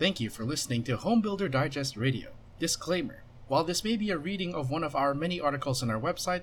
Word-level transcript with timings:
Thank 0.00 0.18
you 0.18 0.30
for 0.30 0.46
listening 0.46 0.82
to 0.84 0.96
Homebuilder 0.96 1.50
Digest 1.50 1.94
Radio. 1.94 2.30
Disclaimer 2.58 3.22
While 3.48 3.64
this 3.64 3.84
may 3.84 3.98
be 3.98 4.08
a 4.08 4.16
reading 4.16 4.54
of 4.54 4.70
one 4.70 4.82
of 4.82 4.96
our 4.96 5.12
many 5.12 5.38
articles 5.38 5.82
on 5.82 5.90
our 5.90 6.00
website, 6.00 6.40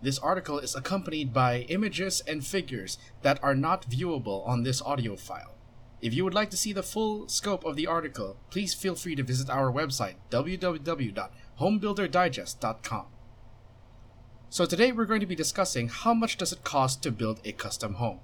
this 0.00 0.18
article 0.18 0.58
is 0.58 0.74
accompanied 0.74 1.30
by 1.30 1.66
images 1.68 2.22
and 2.26 2.46
figures 2.46 2.96
that 3.20 3.38
are 3.44 3.54
not 3.54 3.90
viewable 3.90 4.48
on 4.48 4.62
this 4.62 4.80
audio 4.80 5.16
file. 5.16 5.52
If 6.00 6.14
you 6.14 6.24
would 6.24 6.32
like 6.32 6.48
to 6.48 6.56
see 6.56 6.72
the 6.72 6.82
full 6.82 7.28
scope 7.28 7.66
of 7.66 7.76
the 7.76 7.86
article, 7.86 8.38
please 8.48 8.72
feel 8.72 8.94
free 8.94 9.16
to 9.16 9.22
visit 9.22 9.50
our 9.50 9.70
website 9.70 10.14
www.homebuilderdigest.com. 10.30 13.06
So 14.48 14.64
today 14.64 14.92
we're 14.92 15.04
going 15.04 15.20
to 15.20 15.26
be 15.26 15.36
discussing 15.36 15.88
how 15.88 16.14
much 16.14 16.38
does 16.38 16.52
it 16.52 16.64
cost 16.64 17.02
to 17.02 17.10
build 17.10 17.42
a 17.44 17.52
custom 17.52 17.96
home. 17.96 18.20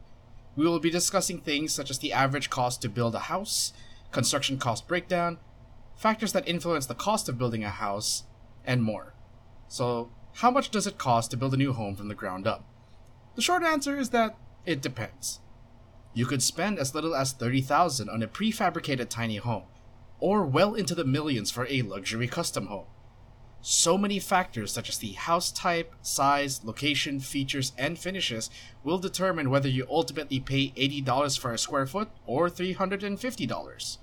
We 0.57 0.65
will 0.65 0.81
be 0.81 0.89
discussing 0.89 1.43
things 1.43 1.75
such 1.75 1.91
as 1.91 1.99
the 1.99 2.15
average 2.15 2.49
cost 2.49 2.81
to 2.81 2.89
build 2.89 3.15
a 3.15 3.19
house, 3.19 3.75
construction 4.13 4.59
cost 4.59 4.89
breakdown, 4.89 5.39
factors 5.97 6.33
that 6.33 6.49
influence 6.49 6.87
the 6.87 6.95
cost 6.95 7.29
of 7.29 7.39
building 7.39 7.65
a 7.65 7.71
house, 7.71 8.25
and 8.65 8.83
more. 8.83 9.15
So 9.69 10.11
how 10.35 10.51
much 10.51 10.71
does 10.71 10.87
it 10.87 10.99
cost 10.99 11.31
to 11.31 11.37
build 11.37 11.55
a 11.55 11.57
new 11.57 11.73
home 11.73 11.97
from 11.97 12.09
the 12.09 12.15
ground 12.15 12.47
up? 12.47 12.65
The 13.37 13.43
short 13.43 13.63
answer 13.63 13.97
is 13.97 14.11
that 14.11 14.37
it 14.67 14.83
depends. 14.83 15.41
You 16.13 16.27
could 16.27 16.43
spend 16.43 16.79
as 16.79 16.95
little 16.95 17.15
as 17.15 17.33
30,000 17.33 18.09
on 18.09 18.23
a 18.23 18.29
prefabricated 18.29 19.09
tiny 19.09 19.37
home, 19.37 19.65
or 20.19 20.45
well 20.45 20.75
into 20.75 20.95
the 20.95 21.05
millions 21.05 21.51
for 21.51 21.67
a 21.69 21.83
luxury 21.83 22.27
custom 22.27 22.67
home. 22.67 22.87
So 23.63 23.99
many 23.99 24.19
factors 24.19 24.73
such 24.73 24.89
as 24.89 24.99
the 24.99 25.13
house 25.13 25.53
type, 25.53 25.95
size, 26.01 26.65
location, 26.65 27.21
features, 27.21 27.73
and 27.77 27.99
finishes 27.99 28.49
will 28.83 28.99
determine 28.99 29.51
whether 29.51 29.69
you 29.69 29.87
ultimately 29.91 30.41
pay 30.41 30.71
$80 30.71 31.39
for 31.39 31.53
a 31.53 31.59
square 31.59 31.87
foot 31.87 32.09
or 32.27 32.49
$350. 32.49 33.99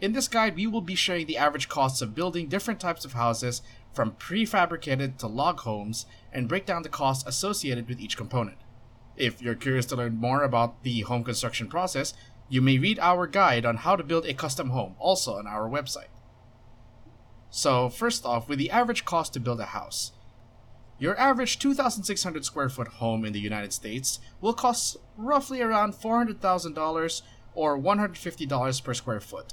In 0.00 0.12
this 0.12 0.28
guide, 0.28 0.54
we 0.54 0.66
will 0.66 0.82
be 0.82 0.94
sharing 0.94 1.26
the 1.26 1.38
average 1.38 1.68
costs 1.68 2.00
of 2.00 2.14
building 2.14 2.48
different 2.48 2.78
types 2.78 3.04
of 3.04 3.14
houses 3.14 3.60
from 3.92 4.12
prefabricated 4.12 5.16
to 5.18 5.26
log 5.26 5.60
homes 5.60 6.06
and 6.32 6.48
break 6.48 6.66
down 6.66 6.82
the 6.82 6.88
costs 6.88 7.26
associated 7.26 7.88
with 7.88 7.98
each 7.98 8.16
component. 8.16 8.58
If 9.16 9.42
you're 9.42 9.54
curious 9.54 9.86
to 9.86 9.96
learn 9.96 10.16
more 10.16 10.42
about 10.42 10.82
the 10.84 11.00
home 11.00 11.24
construction 11.24 11.68
process, 11.68 12.14
you 12.48 12.60
may 12.60 12.78
read 12.78 12.98
our 13.00 13.26
guide 13.26 13.64
on 13.64 13.78
how 13.78 13.96
to 13.96 14.04
build 14.04 14.26
a 14.26 14.34
custom 14.34 14.70
home 14.70 14.94
also 14.98 15.34
on 15.34 15.46
our 15.46 15.68
website. 15.68 16.08
So, 17.50 17.88
first 17.88 18.24
off, 18.26 18.48
with 18.48 18.58
the 18.58 18.70
average 18.70 19.04
cost 19.04 19.32
to 19.34 19.40
build 19.40 19.60
a 19.60 19.66
house, 19.66 20.12
your 20.98 21.18
average 21.18 21.58
2,600 21.58 22.44
square 22.44 22.68
foot 22.68 22.88
home 22.88 23.24
in 23.24 23.32
the 23.32 23.40
United 23.40 23.72
States 23.72 24.18
will 24.40 24.54
cost 24.54 24.96
roughly 25.16 25.60
around 25.60 25.94
$400,000 25.94 27.22
or 27.54 27.78
$150 27.78 28.84
per 28.84 28.94
square 28.94 29.20
foot. 29.20 29.52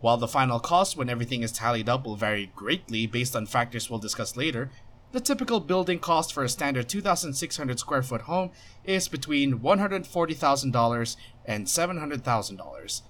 While 0.00 0.16
the 0.16 0.26
final 0.26 0.58
cost 0.58 0.96
when 0.96 1.08
everything 1.08 1.42
is 1.42 1.52
tallied 1.52 1.88
up 1.88 2.04
will 2.04 2.16
vary 2.16 2.50
greatly 2.56 3.06
based 3.06 3.36
on 3.36 3.46
factors 3.46 3.88
we'll 3.88 4.00
discuss 4.00 4.36
later, 4.36 4.70
the 5.12 5.20
typical 5.20 5.60
building 5.60 6.00
cost 6.00 6.32
for 6.32 6.42
a 6.42 6.48
standard 6.48 6.88
2,600 6.88 7.78
square 7.78 8.02
foot 8.02 8.22
home 8.22 8.50
is 8.82 9.06
between 9.06 9.60
$140,000 9.60 11.16
and 11.44 11.66
$700,000. 11.66 13.02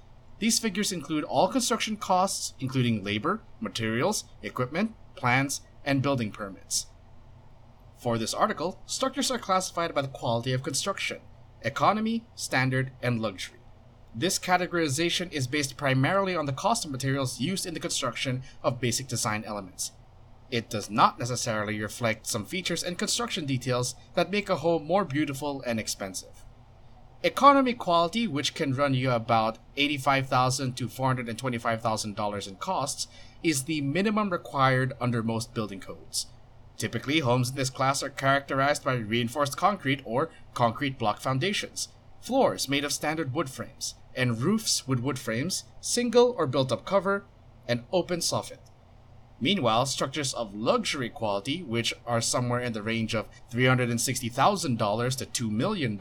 These 0.42 0.58
figures 0.58 0.90
include 0.90 1.22
all 1.22 1.46
construction 1.46 1.96
costs, 1.96 2.54
including 2.58 3.04
labor, 3.04 3.42
materials, 3.60 4.24
equipment, 4.42 4.92
plans, 5.14 5.60
and 5.84 6.02
building 6.02 6.32
permits. 6.32 6.86
For 7.96 8.18
this 8.18 8.34
article, 8.34 8.82
structures 8.84 9.30
are 9.30 9.38
classified 9.38 9.94
by 9.94 10.02
the 10.02 10.08
quality 10.08 10.52
of 10.52 10.64
construction 10.64 11.20
economy, 11.62 12.24
standard, 12.34 12.90
and 13.00 13.20
luxury. 13.20 13.60
This 14.16 14.36
categorization 14.40 15.30
is 15.30 15.46
based 15.46 15.76
primarily 15.76 16.34
on 16.34 16.46
the 16.46 16.52
cost 16.52 16.84
of 16.84 16.90
materials 16.90 17.38
used 17.38 17.64
in 17.64 17.72
the 17.72 17.78
construction 17.78 18.42
of 18.64 18.80
basic 18.80 19.06
design 19.06 19.44
elements. 19.46 19.92
It 20.50 20.68
does 20.68 20.90
not 20.90 21.20
necessarily 21.20 21.80
reflect 21.80 22.26
some 22.26 22.46
features 22.46 22.82
and 22.82 22.98
construction 22.98 23.46
details 23.46 23.94
that 24.14 24.32
make 24.32 24.48
a 24.48 24.56
home 24.56 24.88
more 24.88 25.04
beautiful 25.04 25.62
and 25.64 25.78
expensive. 25.78 26.41
Economy 27.24 27.72
quality, 27.72 28.26
which 28.26 28.52
can 28.52 28.74
run 28.74 28.94
you 28.94 29.12
about 29.12 29.58
85,000 29.76 30.76
to 30.76 30.88
$425,000 30.88 32.48
in 32.48 32.56
costs, 32.56 33.06
is 33.44 33.62
the 33.64 33.80
minimum 33.80 34.30
required 34.30 34.92
under 35.00 35.22
most 35.22 35.54
building 35.54 35.78
codes. 35.78 36.26
Typically, 36.76 37.20
homes 37.20 37.50
in 37.50 37.54
this 37.54 37.70
class 37.70 38.02
are 38.02 38.08
characterized 38.08 38.82
by 38.82 38.94
reinforced 38.94 39.56
concrete 39.56 40.02
or 40.04 40.30
concrete 40.52 40.98
block 40.98 41.20
foundations, 41.20 41.88
floors 42.20 42.68
made 42.68 42.84
of 42.84 42.92
standard 42.92 43.32
wood 43.32 43.48
frames, 43.48 43.94
and 44.16 44.40
roofs 44.40 44.88
with 44.88 44.98
wood 44.98 45.18
frames, 45.18 45.62
single 45.80 46.34
or 46.36 46.48
built 46.48 46.72
up 46.72 46.84
cover, 46.84 47.24
and 47.68 47.84
open 47.92 48.18
soffit. 48.18 48.58
Meanwhile, 49.40 49.86
structures 49.86 50.34
of 50.34 50.56
luxury 50.56 51.08
quality, 51.08 51.62
which 51.62 51.94
are 52.04 52.20
somewhere 52.20 52.60
in 52.60 52.72
the 52.72 52.82
range 52.82 53.14
of 53.14 53.28
$360,000 53.52 55.16
to 55.32 55.48
$2 55.48 55.50
million, 55.50 55.98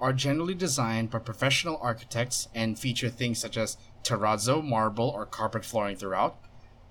are 0.00 0.12
generally 0.12 0.54
designed 0.54 1.10
by 1.10 1.18
professional 1.18 1.78
architects 1.80 2.48
and 2.54 2.78
feature 2.78 3.08
things 3.08 3.38
such 3.38 3.56
as 3.56 3.76
terrazzo, 4.02 4.62
marble, 4.62 5.08
or 5.08 5.26
carpet 5.26 5.64
flooring 5.64 5.96
throughout, 5.96 6.38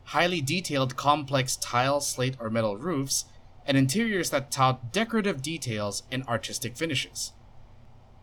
highly 0.05 0.41
detailed 0.41 0.95
complex 0.95 1.55
tile, 1.55 2.01
slate, 2.01 2.35
or 2.39 2.49
metal 2.49 2.77
roofs, 2.77 3.25
and 3.65 3.77
interiors 3.77 4.29
that 4.29 4.51
tout 4.51 4.91
decorative 4.91 5.41
details 5.41 6.03
and 6.11 6.23
artistic 6.27 6.77
finishes. 6.77 7.31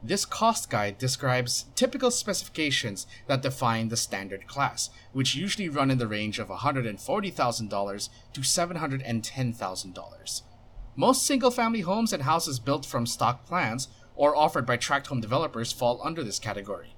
This 0.04 0.24
cost 0.24 0.68
guide 0.68 0.98
describes 0.98 1.66
typical 1.76 2.10
specifications 2.10 3.06
that 3.28 3.42
define 3.42 3.88
the 3.88 3.96
standard 3.96 4.48
class, 4.48 4.90
which 5.12 5.36
usually 5.36 5.68
run 5.68 5.92
in 5.92 5.98
the 5.98 6.08
range 6.08 6.40
of 6.40 6.48
$140,000 6.48 8.08
to 8.32 8.40
$710,000. 8.40 10.42
Most 10.94 11.24
single 11.24 11.50
family 11.52 11.80
homes 11.82 12.12
and 12.12 12.24
houses 12.24 12.58
built 12.58 12.84
from 12.84 13.06
stock 13.06 13.46
plans 13.46 13.86
or 14.14 14.36
offered 14.36 14.66
by 14.66 14.76
tract 14.76 15.06
home 15.06 15.20
developers 15.20 15.72
fall 15.72 16.00
under 16.04 16.22
this 16.22 16.38
category. 16.38 16.94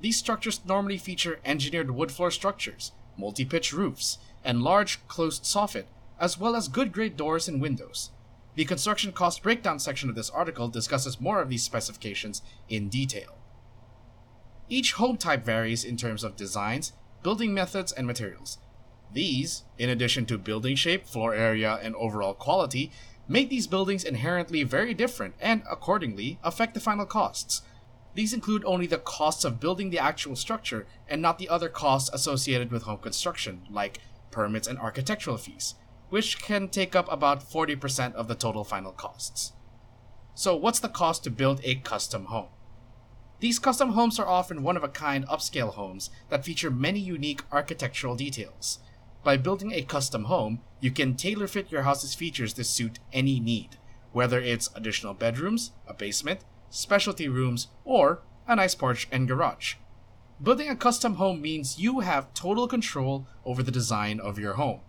These 0.00 0.18
structures 0.18 0.60
normally 0.64 0.98
feature 0.98 1.40
engineered 1.44 1.90
wood 1.90 2.12
floor 2.12 2.30
structures, 2.30 2.92
multi 3.16 3.44
pitch 3.44 3.72
roofs, 3.72 4.18
and 4.44 4.62
large 4.62 5.06
closed 5.08 5.44
soffit, 5.44 5.86
as 6.20 6.38
well 6.38 6.54
as 6.54 6.68
good 6.68 6.92
grade 6.92 7.16
doors 7.16 7.48
and 7.48 7.60
windows. 7.60 8.10
The 8.54 8.64
construction 8.64 9.12
cost 9.12 9.42
breakdown 9.42 9.78
section 9.78 10.08
of 10.08 10.16
this 10.16 10.30
article 10.30 10.68
discusses 10.68 11.20
more 11.20 11.40
of 11.40 11.48
these 11.48 11.62
specifications 11.62 12.42
in 12.68 12.88
detail. 12.88 13.38
Each 14.68 14.92
home 14.92 15.16
type 15.16 15.44
varies 15.44 15.84
in 15.84 15.96
terms 15.96 16.24
of 16.24 16.36
designs, 16.36 16.92
building 17.22 17.54
methods, 17.54 17.92
and 17.92 18.06
materials. 18.06 18.58
These, 19.12 19.62
in 19.78 19.88
addition 19.88 20.26
to 20.26 20.38
building 20.38 20.76
shape, 20.76 21.06
floor 21.06 21.34
area, 21.34 21.78
and 21.82 21.94
overall 21.96 22.34
quality, 22.34 22.92
make 23.28 23.50
these 23.50 23.66
buildings 23.66 24.02
inherently 24.02 24.64
very 24.64 24.94
different 24.94 25.34
and, 25.40 25.62
accordingly, 25.70 26.38
affect 26.42 26.74
the 26.74 26.80
final 26.80 27.06
costs. 27.06 27.62
These 28.14 28.32
include 28.32 28.64
only 28.64 28.86
the 28.86 28.98
costs 28.98 29.44
of 29.44 29.60
building 29.60 29.90
the 29.90 29.98
actual 29.98 30.34
structure 30.34 30.86
and 31.06 31.22
not 31.22 31.38
the 31.38 31.48
other 31.48 31.68
costs 31.68 32.10
associated 32.12 32.72
with 32.72 32.82
home 32.82 32.98
construction, 32.98 33.62
like 33.70 34.00
permits 34.30 34.66
and 34.66 34.78
architectural 34.78 35.36
fees 35.36 35.74
which 36.08 36.40
can 36.40 36.68
take 36.68 36.96
up 36.96 37.10
about 37.10 37.48
40% 37.48 38.14
of 38.14 38.28
the 38.28 38.34
total 38.34 38.64
final 38.64 38.92
costs. 38.92 39.52
So, 40.34 40.56
what's 40.56 40.80
the 40.80 40.88
cost 40.88 41.24
to 41.24 41.30
build 41.30 41.60
a 41.64 41.76
custom 41.76 42.26
home? 42.26 42.48
These 43.40 43.58
custom 43.58 43.90
homes 43.90 44.18
are 44.18 44.26
often 44.26 44.62
one 44.62 44.76
of 44.76 44.84
a 44.84 44.88
kind 44.88 45.26
upscale 45.28 45.74
homes 45.74 46.10
that 46.28 46.44
feature 46.44 46.70
many 46.70 46.98
unique 46.98 47.42
architectural 47.52 48.16
details. 48.16 48.78
By 49.28 49.36
building 49.36 49.72
a 49.72 49.82
custom 49.82 50.24
home, 50.24 50.60
you 50.80 50.90
can 50.90 51.14
tailor 51.14 51.46
fit 51.48 51.70
your 51.70 51.82
house's 51.82 52.14
features 52.14 52.54
to 52.54 52.64
suit 52.64 52.98
any 53.12 53.40
need, 53.40 53.76
whether 54.10 54.40
it's 54.40 54.70
additional 54.74 55.12
bedrooms, 55.12 55.72
a 55.86 55.92
basement, 55.92 56.40
specialty 56.70 57.28
rooms, 57.28 57.68
or 57.84 58.22
a 58.46 58.56
nice 58.56 58.74
porch 58.74 59.06
and 59.12 59.28
garage. 59.28 59.74
Building 60.42 60.70
a 60.70 60.74
custom 60.74 61.16
home 61.16 61.42
means 61.42 61.78
you 61.78 62.00
have 62.00 62.32
total 62.32 62.66
control 62.66 63.26
over 63.44 63.62
the 63.62 63.70
design 63.70 64.18
of 64.18 64.38
your 64.38 64.54
home. 64.54 64.80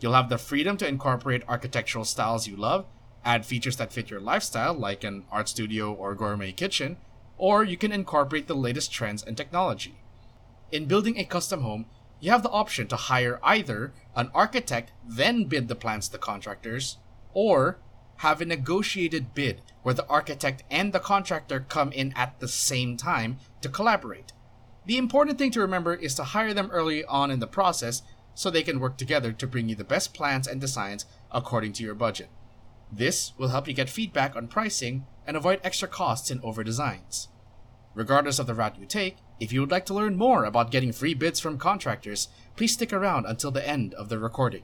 You'll 0.00 0.14
have 0.14 0.30
the 0.30 0.38
freedom 0.38 0.78
to 0.78 0.88
incorporate 0.88 1.44
architectural 1.46 2.06
styles 2.06 2.48
you 2.48 2.56
love, 2.56 2.86
add 3.26 3.44
features 3.44 3.76
that 3.76 3.92
fit 3.92 4.08
your 4.08 4.20
lifestyle, 4.20 4.72
like 4.72 5.04
an 5.04 5.26
art 5.30 5.50
studio 5.50 5.92
or 5.92 6.14
gourmet 6.14 6.52
kitchen, 6.52 6.96
or 7.36 7.62
you 7.62 7.76
can 7.76 7.92
incorporate 7.92 8.46
the 8.46 8.56
latest 8.56 8.90
trends 8.90 9.22
and 9.22 9.36
technology. 9.36 9.96
In 10.70 10.86
building 10.86 11.18
a 11.18 11.26
custom 11.26 11.60
home, 11.60 11.84
you 12.22 12.30
have 12.30 12.44
the 12.44 12.50
option 12.50 12.86
to 12.86 12.94
hire 12.94 13.40
either 13.42 13.92
an 14.14 14.30
architect, 14.32 14.92
then 15.04 15.46
bid 15.46 15.66
the 15.66 15.74
plans 15.74 16.08
to 16.08 16.18
contractors, 16.18 16.98
or 17.34 17.80
have 18.18 18.40
a 18.40 18.44
negotiated 18.44 19.34
bid 19.34 19.60
where 19.82 19.92
the 19.92 20.06
architect 20.06 20.62
and 20.70 20.92
the 20.92 21.00
contractor 21.00 21.66
come 21.68 21.90
in 21.90 22.12
at 22.12 22.38
the 22.38 22.46
same 22.46 22.96
time 22.96 23.38
to 23.60 23.68
collaborate. 23.68 24.32
The 24.86 24.98
important 24.98 25.36
thing 25.36 25.50
to 25.50 25.60
remember 25.60 25.94
is 25.94 26.14
to 26.14 26.22
hire 26.22 26.54
them 26.54 26.70
early 26.70 27.04
on 27.06 27.32
in 27.32 27.40
the 27.40 27.48
process 27.48 28.02
so 28.34 28.50
they 28.50 28.62
can 28.62 28.78
work 28.78 28.96
together 28.96 29.32
to 29.32 29.46
bring 29.48 29.68
you 29.68 29.74
the 29.74 29.82
best 29.82 30.14
plans 30.14 30.46
and 30.46 30.60
designs 30.60 31.06
according 31.32 31.72
to 31.72 31.82
your 31.82 31.96
budget. 31.96 32.28
This 32.92 33.32
will 33.36 33.48
help 33.48 33.66
you 33.66 33.74
get 33.74 33.90
feedback 33.90 34.36
on 34.36 34.46
pricing 34.46 35.06
and 35.26 35.36
avoid 35.36 35.60
extra 35.64 35.88
costs 35.88 36.30
in 36.30 36.40
over 36.44 36.62
designs. 36.62 37.26
Regardless 37.96 38.38
of 38.38 38.46
the 38.46 38.54
route 38.54 38.78
you 38.78 38.86
take, 38.86 39.16
If 39.42 39.52
you 39.52 39.58
would 39.58 39.72
like 39.72 39.86
to 39.86 39.94
learn 39.94 40.14
more 40.14 40.44
about 40.44 40.70
getting 40.70 40.92
free 40.92 41.14
bids 41.14 41.40
from 41.40 41.58
contractors, 41.58 42.28
please 42.54 42.74
stick 42.74 42.92
around 42.92 43.26
until 43.26 43.50
the 43.50 43.68
end 43.68 43.92
of 43.94 44.08
the 44.08 44.20
recording. 44.20 44.62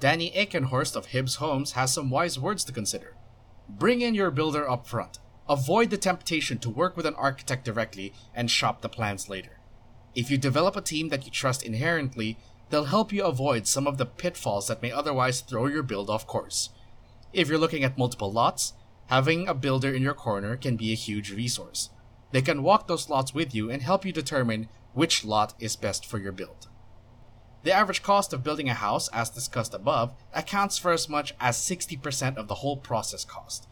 Danny 0.00 0.30
Eichenhorst 0.30 0.96
of 0.96 1.08
Hibbs 1.08 1.34
Homes 1.34 1.72
has 1.72 1.92
some 1.92 2.08
wise 2.08 2.38
words 2.38 2.64
to 2.64 2.72
consider. 2.72 3.16
Bring 3.68 4.00
in 4.00 4.14
your 4.14 4.30
builder 4.30 4.66
up 4.66 4.86
front. 4.86 5.18
Avoid 5.46 5.90
the 5.90 5.98
temptation 5.98 6.56
to 6.60 6.70
work 6.70 6.96
with 6.96 7.04
an 7.04 7.16
architect 7.16 7.66
directly 7.66 8.14
and 8.34 8.50
shop 8.50 8.80
the 8.80 8.88
plans 8.88 9.28
later. 9.28 9.60
If 10.14 10.30
you 10.30 10.38
develop 10.38 10.74
a 10.74 10.80
team 10.80 11.10
that 11.10 11.26
you 11.26 11.30
trust 11.30 11.62
inherently, 11.62 12.38
they'll 12.70 12.84
help 12.84 13.12
you 13.12 13.26
avoid 13.26 13.66
some 13.66 13.86
of 13.86 13.98
the 13.98 14.06
pitfalls 14.06 14.68
that 14.68 14.80
may 14.80 14.90
otherwise 14.90 15.42
throw 15.42 15.66
your 15.66 15.82
build 15.82 16.08
off 16.08 16.26
course. 16.26 16.70
If 17.34 17.48
you're 17.48 17.58
looking 17.58 17.84
at 17.84 17.98
multiple 17.98 18.32
lots, 18.32 18.72
having 19.08 19.46
a 19.46 19.52
builder 19.52 19.92
in 19.92 20.00
your 20.00 20.14
corner 20.14 20.56
can 20.56 20.76
be 20.76 20.92
a 20.92 20.96
huge 20.96 21.30
resource. 21.30 21.90
They 22.30 22.42
can 22.42 22.62
walk 22.62 22.86
those 22.86 23.08
lots 23.08 23.34
with 23.34 23.54
you 23.54 23.70
and 23.70 23.82
help 23.82 24.04
you 24.04 24.12
determine 24.12 24.68
which 24.92 25.24
lot 25.24 25.54
is 25.58 25.76
best 25.76 26.04
for 26.04 26.18
your 26.18 26.32
build. 26.32 26.68
The 27.64 27.72
average 27.72 28.02
cost 28.02 28.32
of 28.32 28.44
building 28.44 28.68
a 28.68 28.74
house, 28.74 29.08
as 29.08 29.30
discussed 29.30 29.74
above, 29.74 30.14
accounts 30.32 30.78
for 30.78 30.92
as 30.92 31.08
much 31.08 31.34
as 31.40 31.56
60% 31.56 32.36
of 32.36 32.48
the 32.48 32.56
whole 32.56 32.76
process 32.76 33.24
cost. 33.24 33.66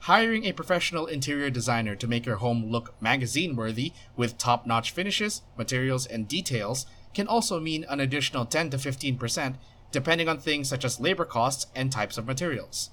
Hiring 0.00 0.44
a 0.44 0.52
professional 0.52 1.06
interior 1.06 1.50
designer 1.50 1.96
to 1.96 2.06
make 2.06 2.26
your 2.26 2.36
home 2.36 2.66
look 2.66 2.94
magazine 3.00 3.56
worthy 3.56 3.92
with 4.16 4.38
top 4.38 4.66
notch 4.66 4.90
finishes, 4.90 5.42
materials, 5.56 6.06
and 6.06 6.28
details 6.28 6.86
can 7.14 7.26
also 7.26 7.58
mean 7.58 7.84
an 7.88 8.00
additional 8.00 8.44
10 8.44 8.70
to 8.70 8.76
15%, 8.76 9.56
depending 9.90 10.28
on 10.28 10.38
things 10.38 10.68
such 10.68 10.84
as 10.84 11.00
labor 11.00 11.24
costs 11.24 11.66
and 11.74 11.90
types 11.90 12.18
of 12.18 12.26
materials. 12.26 12.90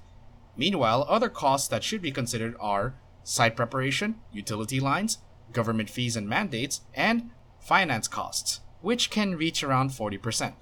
Meanwhile, 0.55 1.05
other 1.09 1.29
costs 1.29 1.67
that 1.67 1.83
should 1.83 2.01
be 2.01 2.11
considered 2.11 2.55
are 2.59 2.95
site 3.23 3.55
preparation, 3.55 4.15
utility 4.31 4.79
lines, 4.79 5.19
government 5.51 5.89
fees 5.89 6.15
and 6.15 6.27
mandates, 6.27 6.81
and 6.93 7.31
finance 7.59 8.07
costs, 8.07 8.61
which 8.81 9.09
can 9.09 9.37
reach 9.37 9.63
around 9.63 9.91
40%. 9.91 10.53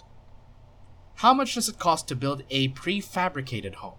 How 1.15 1.33
much 1.33 1.55
does 1.55 1.69
it 1.69 1.79
cost 1.79 2.07
to 2.07 2.15
build 2.15 2.43
a 2.49 2.69
prefabricated 2.69 3.75
home? 3.75 3.95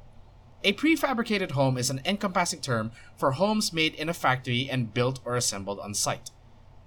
A 0.65 0.73
prefabricated 0.73 1.53
home 1.53 1.77
is 1.77 1.91
an 1.91 2.01
encompassing 2.05 2.61
term 2.61 2.93
for 3.17 3.33
homes 3.33 3.73
made 3.73 3.95
in 3.95 4.09
a 4.09 4.15
factory 4.15 4.69
and 4.71 4.95
built 4.95 5.21
or 5.25 5.35
assembled 5.35 5.81
on 5.81 5.95
site. 5.95 6.31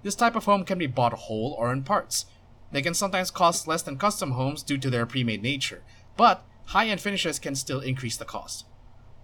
This 0.02 0.14
type 0.14 0.36
of 0.36 0.44
home 0.44 0.64
can 0.64 0.78
be 0.78 0.86
bought 0.86 1.12
whole 1.12 1.54
or 1.58 1.72
in 1.72 1.82
parts, 1.82 2.26
they 2.72 2.82
can 2.82 2.94
sometimes 2.94 3.30
cost 3.30 3.68
less 3.68 3.82
than 3.82 3.96
custom 3.96 4.32
homes 4.32 4.62
due 4.62 4.78
to 4.78 4.90
their 4.90 5.06
pre-made 5.06 5.42
nature, 5.42 5.82
but 6.16 6.44
high-end 6.66 7.00
finishes 7.00 7.38
can 7.38 7.54
still 7.54 7.80
increase 7.80 8.16
the 8.16 8.24
cost. 8.24 8.66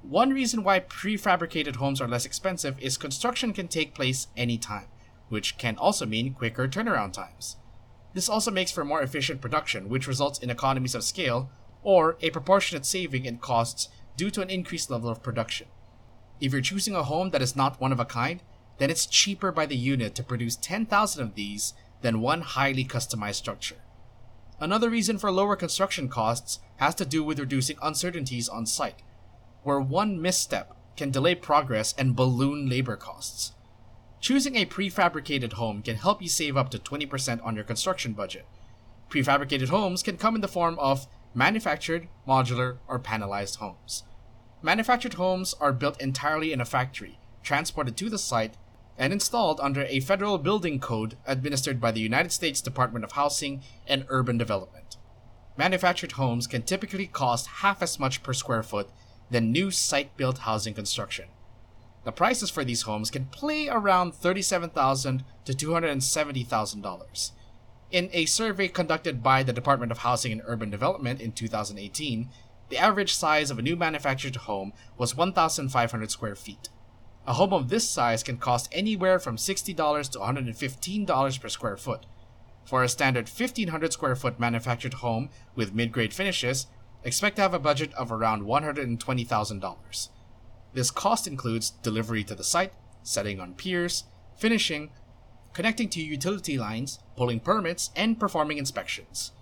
One 0.02 0.30
reason 0.30 0.64
why 0.64 0.80
prefabricated 0.80 1.76
homes 1.76 2.00
are 2.00 2.08
less 2.08 2.26
expensive 2.26 2.76
is 2.80 2.98
construction 2.98 3.52
can 3.52 3.68
take 3.68 3.94
place 3.94 4.26
anytime, 4.36 4.88
which 5.28 5.56
can 5.58 5.76
also 5.76 6.06
mean 6.06 6.34
quicker 6.34 6.66
turnaround 6.66 7.12
times. 7.12 7.56
This 8.12 8.28
also 8.28 8.50
makes 8.50 8.72
for 8.72 8.84
more 8.84 9.00
efficient 9.00 9.40
production, 9.40 9.88
which 9.88 10.08
results 10.08 10.40
in 10.40 10.50
economies 10.50 10.96
of 10.96 11.04
scale 11.04 11.50
or 11.82 12.16
a 12.20 12.30
proportionate 12.30 12.84
saving 12.84 13.24
in 13.24 13.38
costs 13.38 13.88
due 14.16 14.30
to 14.30 14.42
an 14.42 14.50
increased 14.50 14.90
level 14.90 15.08
of 15.08 15.22
production. 15.22 15.68
If 16.40 16.52
you're 16.52 16.60
choosing 16.60 16.96
a 16.96 17.04
home 17.04 17.30
that 17.30 17.42
is 17.42 17.54
not 17.54 17.80
one 17.80 17.92
of 17.92 18.00
a 18.00 18.04
kind, 18.04 18.42
then 18.78 18.90
it's 18.90 19.06
cheaper 19.06 19.52
by 19.52 19.66
the 19.66 19.76
unit 19.76 20.16
to 20.16 20.24
produce 20.24 20.56
10,000 20.56 21.22
of 21.22 21.36
these 21.36 21.74
than 22.00 22.20
one 22.20 22.40
highly 22.40 22.84
customized 22.84 23.36
structure. 23.36 23.76
Another 24.58 24.90
reason 24.90 25.16
for 25.18 25.30
lower 25.30 25.54
construction 25.54 26.08
costs 26.08 26.58
has 26.76 26.96
to 26.96 27.04
do 27.04 27.22
with 27.22 27.38
reducing 27.38 27.76
uncertainties 27.80 28.48
on 28.48 28.66
site, 28.66 29.02
where 29.62 29.80
one 29.80 30.20
misstep 30.20 30.76
can 30.96 31.10
delay 31.10 31.34
progress 31.34 31.94
and 31.96 32.16
balloon 32.16 32.68
labor 32.68 32.96
costs. 32.96 33.52
Choosing 34.20 34.56
a 34.56 34.66
prefabricated 34.66 35.54
home 35.54 35.82
can 35.82 35.96
help 35.96 36.22
you 36.22 36.28
save 36.28 36.56
up 36.56 36.70
to 36.70 36.78
20% 36.78 37.44
on 37.44 37.56
your 37.56 37.64
construction 37.64 38.12
budget. 38.12 38.46
Prefabricated 39.10 39.68
homes 39.68 40.02
can 40.02 40.16
come 40.16 40.34
in 40.34 40.40
the 40.40 40.48
form 40.48 40.78
of 40.78 41.06
manufactured, 41.34 42.08
modular, 42.26 42.78
or 42.86 42.98
panelized 42.98 43.56
homes. 43.56 44.04
Manufactured 44.62 45.14
homes 45.14 45.54
are 45.60 45.72
built 45.72 46.00
entirely 46.00 46.52
in 46.52 46.60
a 46.60 46.64
factory, 46.64 47.18
transported 47.42 47.96
to 47.96 48.08
the 48.08 48.18
site, 48.18 48.56
and 48.96 49.12
installed 49.12 49.58
under 49.60 49.82
a 49.84 50.00
federal 50.00 50.38
building 50.38 50.78
code 50.78 51.16
administered 51.26 51.80
by 51.80 51.90
the 51.90 52.00
United 52.00 52.30
States 52.30 52.60
Department 52.60 53.04
of 53.04 53.12
Housing 53.12 53.62
and 53.86 54.06
Urban 54.08 54.38
Development. 54.38 54.96
Manufactured 55.56 56.12
homes 56.12 56.46
can 56.46 56.62
typically 56.62 57.06
cost 57.06 57.46
half 57.46 57.82
as 57.82 57.98
much 57.98 58.22
per 58.22 58.32
square 58.32 58.62
foot 58.62 58.88
than 59.32 59.50
new 59.50 59.70
site 59.70 60.16
built 60.16 60.38
housing 60.38 60.74
construction. 60.74 61.26
The 62.04 62.12
prices 62.12 62.50
for 62.50 62.64
these 62.64 62.82
homes 62.82 63.10
can 63.10 63.26
play 63.26 63.68
around 63.68 64.14
37,000 64.14 65.24
to 65.44 65.52
$270,000. 65.52 67.30
In 67.90 68.08
a 68.12 68.26
survey 68.26 68.68
conducted 68.68 69.22
by 69.22 69.42
the 69.42 69.52
Department 69.52 69.92
of 69.92 69.98
Housing 69.98 70.32
and 70.32 70.42
Urban 70.46 70.70
Development 70.70 71.20
in 71.20 71.32
2018, 71.32 72.28
the 72.70 72.78
average 72.78 73.14
size 73.14 73.50
of 73.50 73.58
a 73.58 73.62
new 73.62 73.76
manufactured 73.76 74.36
home 74.36 74.72
was 74.96 75.16
1,500 75.16 76.10
square 76.10 76.34
feet. 76.34 76.70
A 77.26 77.34
home 77.34 77.52
of 77.52 77.68
this 77.68 77.88
size 77.88 78.22
can 78.22 78.38
cost 78.38 78.68
anywhere 78.72 79.18
from 79.18 79.36
$60 79.36 80.10
to 80.10 80.18
$115 80.18 81.40
per 81.40 81.48
square 81.48 81.76
foot. 81.76 82.06
For 82.64 82.82
a 82.82 82.88
standard 82.88 83.28
1500 83.28 83.92
square 83.92 84.16
foot 84.16 84.40
manufactured 84.40 84.94
home 84.94 85.30
with 85.54 85.74
mid 85.74 85.92
grade 85.92 86.14
finishes, 86.14 86.66
expect 87.04 87.36
to 87.36 87.42
have 87.42 87.54
a 87.54 87.58
budget 87.58 87.92
of 87.94 88.12
around 88.12 88.42
$120,000. 88.42 90.08
This 90.74 90.90
cost 90.90 91.26
includes 91.26 91.70
delivery 91.70 92.24
to 92.24 92.34
the 92.34 92.44
site, 92.44 92.72
setting 93.02 93.40
on 93.40 93.54
piers, 93.54 94.04
finishing, 94.36 94.90
connecting 95.52 95.88
to 95.90 96.02
utility 96.02 96.56
lines, 96.56 96.98
pulling 97.16 97.40
permits, 97.40 97.90
and 97.94 98.18
performing 98.18 98.58
inspections. 98.58 99.32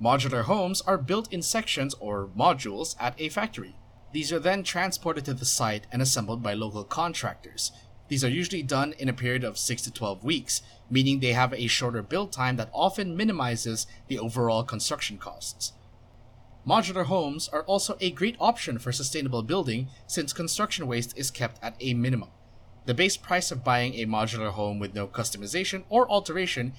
Modular 0.00 0.44
homes 0.44 0.80
are 0.82 0.98
built 0.98 1.32
in 1.32 1.42
sections 1.42 1.94
or 2.00 2.28
modules 2.36 2.96
at 2.98 3.14
a 3.20 3.28
factory. 3.28 3.76
These 4.12 4.32
are 4.32 4.38
then 4.38 4.62
transported 4.62 5.24
to 5.26 5.34
the 5.34 5.44
site 5.44 5.86
and 5.92 6.02
assembled 6.02 6.42
by 6.42 6.54
local 6.54 6.84
contractors. 6.84 7.72
These 8.08 8.24
are 8.24 8.28
usually 8.28 8.62
done 8.62 8.94
in 8.98 9.08
a 9.08 9.14
period 9.14 9.44
of 9.44 9.56
6 9.58 9.82
to 9.82 9.92
12 9.92 10.24
weeks, 10.24 10.60
meaning 10.90 11.20
they 11.20 11.32
have 11.32 11.54
a 11.54 11.66
shorter 11.66 12.02
build 12.02 12.32
time 12.32 12.56
that 12.56 12.70
often 12.72 13.16
minimizes 13.16 13.86
the 14.08 14.18
overall 14.18 14.64
construction 14.64 15.18
costs. 15.18 15.72
Modular 16.66 17.06
homes 17.06 17.48
are 17.48 17.62
also 17.62 17.96
a 18.00 18.12
great 18.12 18.36
option 18.38 18.78
for 18.78 18.92
sustainable 18.92 19.42
building 19.42 19.88
since 20.06 20.32
construction 20.32 20.86
waste 20.86 21.16
is 21.18 21.30
kept 21.30 21.62
at 21.62 21.74
a 21.80 21.94
minimum. 21.94 22.28
The 22.86 22.94
base 22.94 23.16
price 23.16 23.50
of 23.50 23.64
buying 23.64 23.94
a 23.94 24.06
modular 24.06 24.50
home 24.50 24.78
with 24.78 24.94
no 24.94 25.08
customization 25.08 25.82
or 25.88 26.08
alteration 26.10 26.72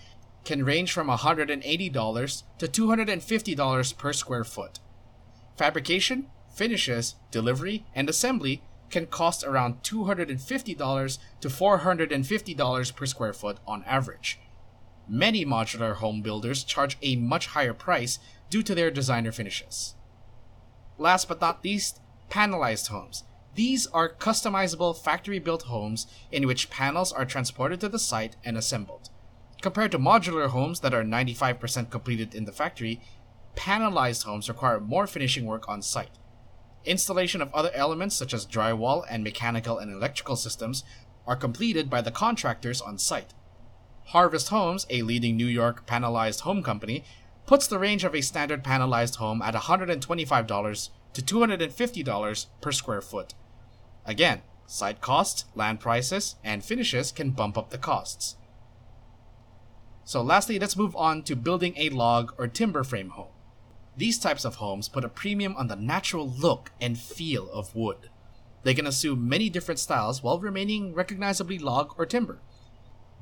can 0.46 0.64
range 0.64 0.92
from 0.92 1.08
$180 1.08 2.44
to 2.58 2.68
$250 2.68 3.98
per 3.98 4.14
square 4.14 4.44
foot. 4.44 4.80
Fabrication 5.58 6.28
finishes, 6.54 7.16
delivery, 7.32 7.86
and 7.94 8.10
assembly 8.10 8.62
can 8.90 9.08
cost 9.08 9.44
around 9.44 9.82
$250 9.84 11.18
to 11.42 11.48
$450 11.48 12.96
per 12.96 13.06
square 13.06 13.34
foot 13.34 13.58
on 13.66 13.84
average. 13.86 14.40
Many 15.08 15.46
modular 15.46 15.96
home 15.96 16.22
builders 16.22 16.64
charge 16.64 16.98
a 17.02 17.18
much 17.18 17.48
higher 17.48 17.74
price 17.74 18.20
due 18.54 18.62
to 18.62 18.76
their 18.76 18.92
designer 18.92 19.32
finishes. 19.32 19.96
Last 21.00 21.28
but 21.28 21.42
not 21.42 21.64
least, 21.64 22.00
panelized 22.30 22.90
homes. 22.90 23.24
These 23.56 23.88
are 23.88 24.14
customizable 24.14 24.96
factory 24.96 25.40
built 25.40 25.64
homes 25.64 26.06
in 26.32 26.46
which 26.46 26.70
panels 26.70 27.12
are 27.12 27.26
transported 27.26 27.82
to 27.82 27.90
the 27.90 27.98
site 27.98 28.36
and 28.46 28.56
assembled. 28.56 29.10
Compared 29.64 29.92
to 29.92 29.98
modular 29.98 30.50
homes 30.50 30.82
that 30.82 30.94
are 30.94 31.04
95% 31.04 31.90
completed 31.90 32.36
in 32.36 32.46
the 32.46 32.52
factory, 32.52 33.02
panelized 33.56 34.26
homes 34.26 34.48
require 34.48 34.80
more 34.80 35.08
finishing 35.08 35.48
work 35.48 35.68
on 35.68 35.82
site. 35.82 36.20
Installation 36.86 37.42
of 37.42 37.52
other 37.56 37.72
elements 37.74 38.16
such 38.16 38.36
as 38.36 38.46
drywall 38.46 39.04
and 39.10 39.24
mechanical 39.24 39.80
and 39.80 39.92
electrical 39.92 40.36
systems 40.36 40.84
are 41.26 41.36
completed 41.36 41.90
by 41.90 42.02
the 42.02 42.12
contractors 42.12 42.82
on 42.82 43.00
site. 43.00 43.34
Harvest 44.08 44.50
Homes, 44.50 44.86
a 44.92 45.02
leading 45.02 45.38
New 45.38 45.48
York 45.48 45.88
panelized 45.88 46.42
home 46.42 46.62
company, 46.62 47.04
puts 47.46 47.68
the 47.68 47.80
range 47.80 48.04
of 48.04 48.16
a 48.16 48.22
standard 48.22 48.64
panelized 48.64 49.18
home 49.18 49.42
at 49.42 49.54
$125 49.54 50.90
to 51.14 51.22
$250 51.22 52.46
per 52.62 52.72
square 52.72 53.02
foot. 53.02 53.34
Again, 54.06 54.42
site 54.66 55.02
costs, 55.02 55.46
land 55.56 55.80
prices, 55.80 56.36
and 56.44 56.64
finishes 56.64 57.12
can 57.12 57.32
bump 57.32 57.58
up 57.58 57.70
the 57.70 57.78
costs. 57.78 58.38
So, 60.06 60.22
lastly, 60.22 60.60
let's 60.60 60.76
move 60.76 60.96
on 60.96 61.24
to 61.24 61.36
building 61.36 61.74
a 61.78 61.90
log 61.90 62.34
or 62.38 62.48
timber 62.48 62.84
frame 62.84 63.10
home. 63.10 63.32
These 63.96 64.20
types 64.20 64.44
of 64.44 64.56
homes 64.56 64.90
put 64.90 65.06
a 65.06 65.10
premium 65.10 65.56
on 65.56 65.68
the 65.68 65.76
natural 65.76 66.28
look 66.28 66.72
and 66.82 66.98
feel 66.98 67.50
of 67.52 67.76
wood. 67.76 68.10
They 68.64 68.74
can 68.74 68.88
assume 68.88 69.30
many 69.30 69.50
different 69.50 69.80
styles 69.80 70.24
while 70.24 70.40
remaining 70.40 70.94
recognizably 70.94 71.60
log 71.60 71.94
or 71.98 72.06
timber. 72.06 72.40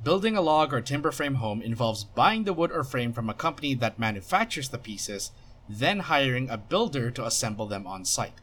Building 0.02 0.36
a 0.36 0.40
log 0.40 0.74
or 0.74 0.80
timber 0.80 1.12
frame 1.12 1.36
home 1.36 1.62
involves 1.62 2.02
buying 2.02 2.42
the 2.42 2.52
wood 2.52 2.72
or 2.72 2.82
frame 2.82 3.12
from 3.12 3.30
a 3.30 3.34
company 3.34 3.74
that 3.74 4.00
manufactures 4.00 4.70
the 4.70 4.78
pieces, 4.78 5.30
then 5.68 6.00
hiring 6.00 6.50
a 6.50 6.58
builder 6.58 7.10
to 7.12 7.24
assemble 7.24 7.66
them 7.66 7.86
on 7.86 8.04
site. 8.04 8.40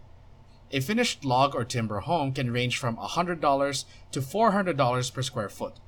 A 0.71 0.79
finished 0.79 1.25
log 1.25 1.55
or 1.55 1.65
timber 1.65 1.99
home 1.99 2.31
can 2.31 2.51
range 2.51 2.77
from 2.77 2.95
$100 2.95 3.85
to 4.11 4.21
$400 4.21 5.13
per 5.13 5.21
square 5.21 5.49
foot. 5.49 5.79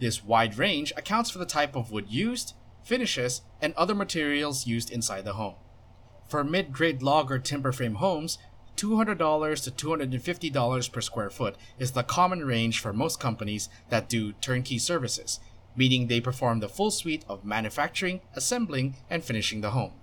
This 0.00 0.24
wide 0.24 0.58
range 0.58 0.92
accounts 0.96 1.30
for 1.30 1.38
the 1.38 1.46
type 1.46 1.76
of 1.76 1.92
wood 1.92 2.06
used, 2.08 2.54
finishes, 2.82 3.42
and 3.60 3.74
other 3.74 3.94
materials 3.94 4.66
used 4.66 4.90
inside 4.90 5.24
the 5.24 5.34
home. 5.34 5.54
For 6.28 6.42
mid 6.42 6.72
grade 6.72 7.02
log 7.02 7.30
or 7.30 7.38
timber 7.38 7.70
frame 7.70 7.96
homes, 7.96 8.38
$200 8.78 9.64
to 9.64 9.86
$250 9.86 10.92
per 10.92 11.00
square 11.00 11.30
foot 11.30 11.56
is 11.78 11.92
the 11.92 12.04
common 12.04 12.44
range 12.44 12.80
for 12.80 12.92
most 12.92 13.18
companies 13.18 13.68
that 13.90 14.08
do 14.08 14.32
turnkey 14.34 14.78
services, 14.78 15.40
meaning 15.76 16.06
they 16.06 16.20
perform 16.20 16.60
the 16.60 16.68
full 16.68 16.92
suite 16.92 17.24
of 17.28 17.44
manufacturing, 17.44 18.20
assembling, 18.34 18.94
and 19.10 19.24
finishing 19.24 19.60
the 19.60 19.70
home. 19.70 19.94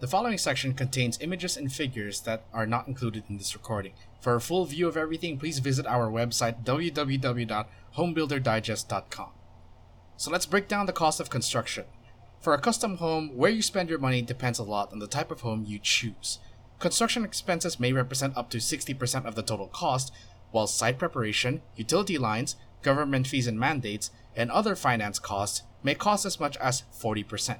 The 0.00 0.06
following 0.06 0.38
section 0.38 0.72
contains 0.72 1.18
images 1.20 1.58
and 1.58 1.70
figures 1.70 2.22
that 2.22 2.44
are 2.54 2.66
not 2.66 2.88
included 2.88 3.24
in 3.28 3.36
this 3.36 3.54
recording. 3.54 3.92
For 4.22 4.34
a 4.34 4.40
full 4.40 4.64
view 4.64 4.88
of 4.88 4.96
everything, 4.96 5.38
please 5.38 5.58
visit 5.58 5.86
our 5.86 6.10
website 6.10 6.64
www.homebuilderdigest.com. 6.64 9.30
So 10.16 10.30
let's 10.30 10.46
break 10.46 10.68
down 10.68 10.86
the 10.86 10.92
cost 10.92 11.20
of 11.20 11.28
construction. 11.28 11.84
For 12.40 12.54
a 12.54 12.58
custom 12.58 12.96
home, 12.96 13.36
where 13.36 13.50
you 13.50 13.60
spend 13.60 13.90
your 13.90 13.98
money 13.98 14.22
depends 14.22 14.58
a 14.58 14.62
lot 14.62 14.90
on 14.90 15.00
the 15.00 15.06
type 15.06 15.30
of 15.30 15.42
home 15.42 15.66
you 15.66 15.78
choose. 15.78 16.38
Construction 16.80 17.26
expenses 17.26 17.78
may 17.78 17.92
represent 17.92 18.34
up 18.38 18.48
to 18.48 18.56
60% 18.56 19.26
of 19.26 19.34
the 19.34 19.42
total 19.42 19.68
cost, 19.68 20.14
while 20.50 20.66
site 20.66 20.98
preparation, 20.98 21.60
utility 21.76 22.16
lines, 22.16 22.56
government 22.80 23.26
fees 23.26 23.46
and 23.46 23.60
mandates, 23.60 24.10
and 24.34 24.50
other 24.50 24.74
finance 24.74 25.18
costs 25.18 25.62
may 25.82 25.94
cost 25.94 26.24
as 26.24 26.40
much 26.40 26.56
as 26.56 26.84
40%. 26.98 27.58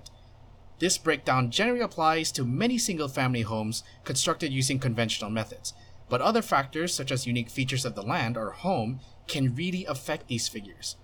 This 0.79 0.97
breakdown 0.97 1.51
generally 1.51 1.83
applies 1.83 2.33
to 2.33 2.47
many 2.47 2.79
single 2.79 3.09
family 3.09 3.43
homes 3.43 3.85
constructed 4.05 4.55
using 4.55 4.79
conventional 4.79 5.31
methods, 5.31 5.75
but 6.09 6.23
other 6.23 6.41
factors 6.41 6.95
such 6.95 7.13
as 7.13 7.27
unique 7.27 7.51
features 7.51 7.85
of 7.85 7.95
the 7.95 8.03
land 8.03 8.39
or 8.39 8.51
home 8.53 9.01
can 9.29 9.55
really 9.55 9.85
affect 9.85 10.29
these 10.29 10.49
figures. 10.49 10.97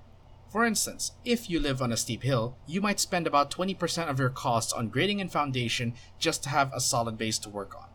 For 0.50 0.64
instance, 0.64 1.12
if 1.26 1.50
you 1.50 1.60
live 1.60 1.82
on 1.82 1.92
a 1.92 1.98
steep 1.98 2.22
hill, 2.22 2.56
you 2.66 2.80
might 2.80 2.98
spend 2.98 3.26
about 3.26 3.50
20% 3.50 4.08
of 4.08 4.18
your 4.18 4.30
costs 4.30 4.72
on 4.72 4.88
grading 4.88 5.20
and 5.20 5.30
foundation 5.30 5.92
just 6.18 6.42
to 6.44 6.48
have 6.48 6.72
a 6.72 6.80
solid 6.80 7.18
base 7.18 7.38
to 7.40 7.50
work 7.50 7.76
on. 7.76 7.85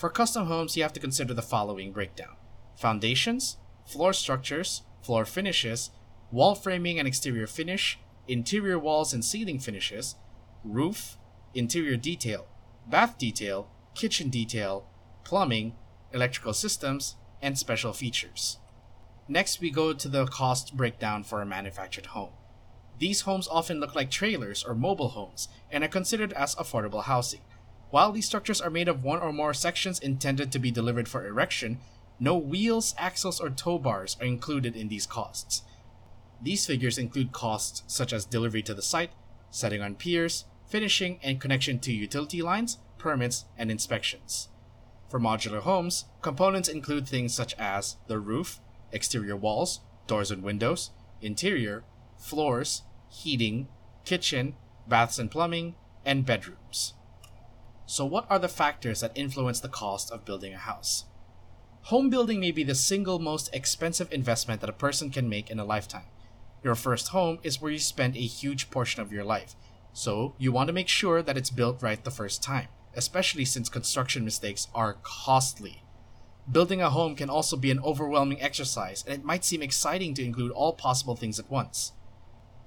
For 0.00 0.08
custom 0.08 0.46
homes, 0.46 0.78
you 0.78 0.82
have 0.82 0.94
to 0.94 1.00
consider 1.00 1.34
the 1.34 1.42
following 1.42 1.92
breakdown 1.92 2.36
foundations, 2.74 3.58
floor 3.84 4.14
structures, 4.14 4.80
floor 5.02 5.26
finishes, 5.26 5.90
wall 6.30 6.54
framing 6.54 6.98
and 6.98 7.06
exterior 7.06 7.46
finish, 7.46 7.98
interior 8.26 8.78
walls 8.78 9.12
and 9.12 9.22
ceiling 9.22 9.58
finishes, 9.58 10.14
roof, 10.64 11.18
interior 11.52 11.98
detail, 11.98 12.46
bath 12.88 13.18
detail, 13.18 13.68
kitchen 13.94 14.30
detail, 14.30 14.86
plumbing, 15.22 15.74
electrical 16.14 16.54
systems, 16.54 17.16
and 17.42 17.58
special 17.58 17.92
features. 17.92 18.56
Next, 19.28 19.60
we 19.60 19.70
go 19.70 19.92
to 19.92 20.08
the 20.08 20.24
cost 20.24 20.78
breakdown 20.78 21.24
for 21.24 21.42
a 21.42 21.46
manufactured 21.46 22.06
home. 22.06 22.32
These 22.98 23.22
homes 23.22 23.46
often 23.48 23.80
look 23.80 23.94
like 23.94 24.10
trailers 24.10 24.64
or 24.64 24.74
mobile 24.74 25.10
homes 25.10 25.48
and 25.70 25.84
are 25.84 25.88
considered 25.88 26.32
as 26.32 26.54
affordable 26.54 27.02
housing. 27.02 27.42
While 27.90 28.12
these 28.12 28.26
structures 28.26 28.60
are 28.60 28.70
made 28.70 28.88
of 28.88 29.02
one 29.02 29.20
or 29.20 29.32
more 29.32 29.52
sections 29.52 29.98
intended 29.98 30.52
to 30.52 30.58
be 30.58 30.70
delivered 30.70 31.08
for 31.08 31.26
erection, 31.26 31.78
no 32.20 32.36
wheels, 32.36 32.94
axles, 32.96 33.40
or 33.40 33.50
tow 33.50 33.78
bars 33.78 34.16
are 34.20 34.26
included 34.26 34.76
in 34.76 34.88
these 34.88 35.06
costs. 35.06 35.62
These 36.40 36.66
figures 36.66 36.98
include 36.98 37.32
costs 37.32 37.82
such 37.86 38.12
as 38.12 38.24
delivery 38.24 38.62
to 38.62 38.74
the 38.74 38.82
site, 38.82 39.10
setting 39.50 39.82
on 39.82 39.96
piers, 39.96 40.44
finishing, 40.66 41.18
and 41.22 41.40
connection 41.40 41.80
to 41.80 41.92
utility 41.92 42.42
lines, 42.42 42.78
permits, 42.96 43.44
and 43.58 43.70
inspections. 43.70 44.48
For 45.08 45.18
modular 45.18 45.60
homes, 45.60 46.04
components 46.22 46.68
include 46.68 47.08
things 47.08 47.34
such 47.34 47.54
as 47.58 47.96
the 48.06 48.20
roof, 48.20 48.60
exterior 48.92 49.36
walls, 49.36 49.80
doors 50.06 50.30
and 50.30 50.42
windows, 50.44 50.90
interior, 51.20 51.82
floors, 52.16 52.82
heating, 53.08 53.66
kitchen, 54.04 54.54
baths 54.86 55.18
and 55.18 55.30
plumbing, 55.30 55.74
and 56.04 56.24
bedrooms. 56.24 56.94
So, 57.90 58.04
what 58.04 58.24
are 58.30 58.38
the 58.38 58.46
factors 58.46 59.00
that 59.00 59.10
influence 59.16 59.58
the 59.58 59.68
cost 59.68 60.12
of 60.12 60.24
building 60.24 60.54
a 60.54 60.58
house? 60.58 61.06
Home 61.86 62.08
building 62.08 62.38
may 62.38 62.52
be 62.52 62.62
the 62.62 62.76
single 62.76 63.18
most 63.18 63.52
expensive 63.52 64.12
investment 64.12 64.60
that 64.60 64.70
a 64.70 64.84
person 64.84 65.10
can 65.10 65.28
make 65.28 65.50
in 65.50 65.58
a 65.58 65.64
lifetime. 65.64 66.04
Your 66.62 66.76
first 66.76 67.08
home 67.08 67.40
is 67.42 67.60
where 67.60 67.72
you 67.72 67.80
spend 67.80 68.14
a 68.14 68.20
huge 68.20 68.70
portion 68.70 69.02
of 69.02 69.10
your 69.10 69.24
life, 69.24 69.56
so 69.92 70.36
you 70.38 70.52
want 70.52 70.68
to 70.68 70.72
make 70.72 70.86
sure 70.86 71.20
that 71.20 71.36
it's 71.36 71.50
built 71.50 71.82
right 71.82 72.04
the 72.04 72.12
first 72.12 72.44
time, 72.44 72.68
especially 72.94 73.44
since 73.44 73.68
construction 73.68 74.24
mistakes 74.24 74.68
are 74.72 74.98
costly. 75.02 75.82
Building 76.48 76.80
a 76.80 76.90
home 76.90 77.16
can 77.16 77.28
also 77.28 77.56
be 77.56 77.72
an 77.72 77.80
overwhelming 77.80 78.40
exercise, 78.40 79.02
and 79.04 79.12
it 79.12 79.24
might 79.24 79.44
seem 79.44 79.62
exciting 79.62 80.14
to 80.14 80.24
include 80.24 80.52
all 80.52 80.74
possible 80.74 81.16
things 81.16 81.40
at 81.40 81.50
once. 81.50 81.90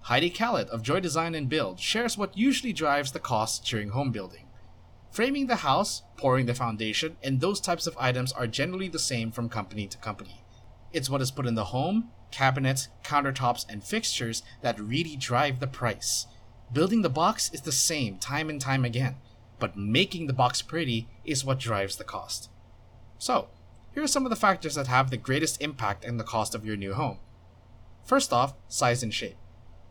Heidi 0.02 0.30
Khaled 0.30 0.68
of 0.68 0.84
Joy 0.84 1.00
Design 1.00 1.34
and 1.34 1.48
Build 1.48 1.80
shares 1.80 2.18
what 2.18 2.38
usually 2.38 2.74
drives 2.74 3.14
the 3.14 3.22
cost 3.22 3.64
during 3.64 3.92
home 3.92 4.12
building. 4.12 4.48
Framing 5.14 5.46
the 5.46 5.58
house, 5.58 6.02
pouring 6.18 6.48
the 6.48 6.56
foundation, 6.56 7.18
and 7.22 7.40
those 7.40 7.62
types 7.62 7.86
of 7.86 7.96
items 8.00 8.32
are 8.32 8.48
generally 8.48 8.88
the 8.88 8.98
same 8.98 9.32
from 9.32 9.48
company 9.48 9.86
to 9.86 9.98
company. 10.00 10.44
It's 10.92 11.08
what 11.08 11.22
is 11.22 11.30
put 11.30 11.46
in 11.46 11.54
the 11.54 11.66
home, 11.66 12.10
cabinets, 12.32 12.88
countertops, 13.04 13.64
and 13.70 13.84
fixtures 13.84 14.42
that 14.62 14.80
really 14.80 15.16
drive 15.16 15.60
the 15.60 15.68
price. 15.68 16.26
Building 16.72 17.04
the 17.04 17.12
box 17.12 17.52
is 17.54 17.62
the 17.62 17.72
same 17.72 18.18
time 18.18 18.50
and 18.50 18.60
time 18.60 18.84
again, 18.84 19.18
but 19.60 19.78
making 19.78 20.26
the 20.26 20.34
box 20.34 20.64
pretty 20.64 21.08
is 21.24 21.46
what 21.46 21.60
drives 21.60 21.98
the 21.98 22.04
cost. 22.04 22.50
So, 23.20 23.50
here 23.94 24.02
are 24.02 24.08
some 24.08 24.26
of 24.26 24.32
the 24.32 24.36
factors 24.36 24.74
that 24.74 24.88
have 24.88 25.12
the 25.12 25.18
greatest 25.18 25.62
impact 25.62 26.04
in 26.04 26.18
the 26.18 26.24
cost 26.24 26.56
of 26.56 26.66
your 26.66 26.76
new 26.76 26.96
home. 26.96 27.20
First 28.04 28.34
off, 28.34 28.56
size 28.68 29.04
and 29.04 29.14
shape. 29.14 29.38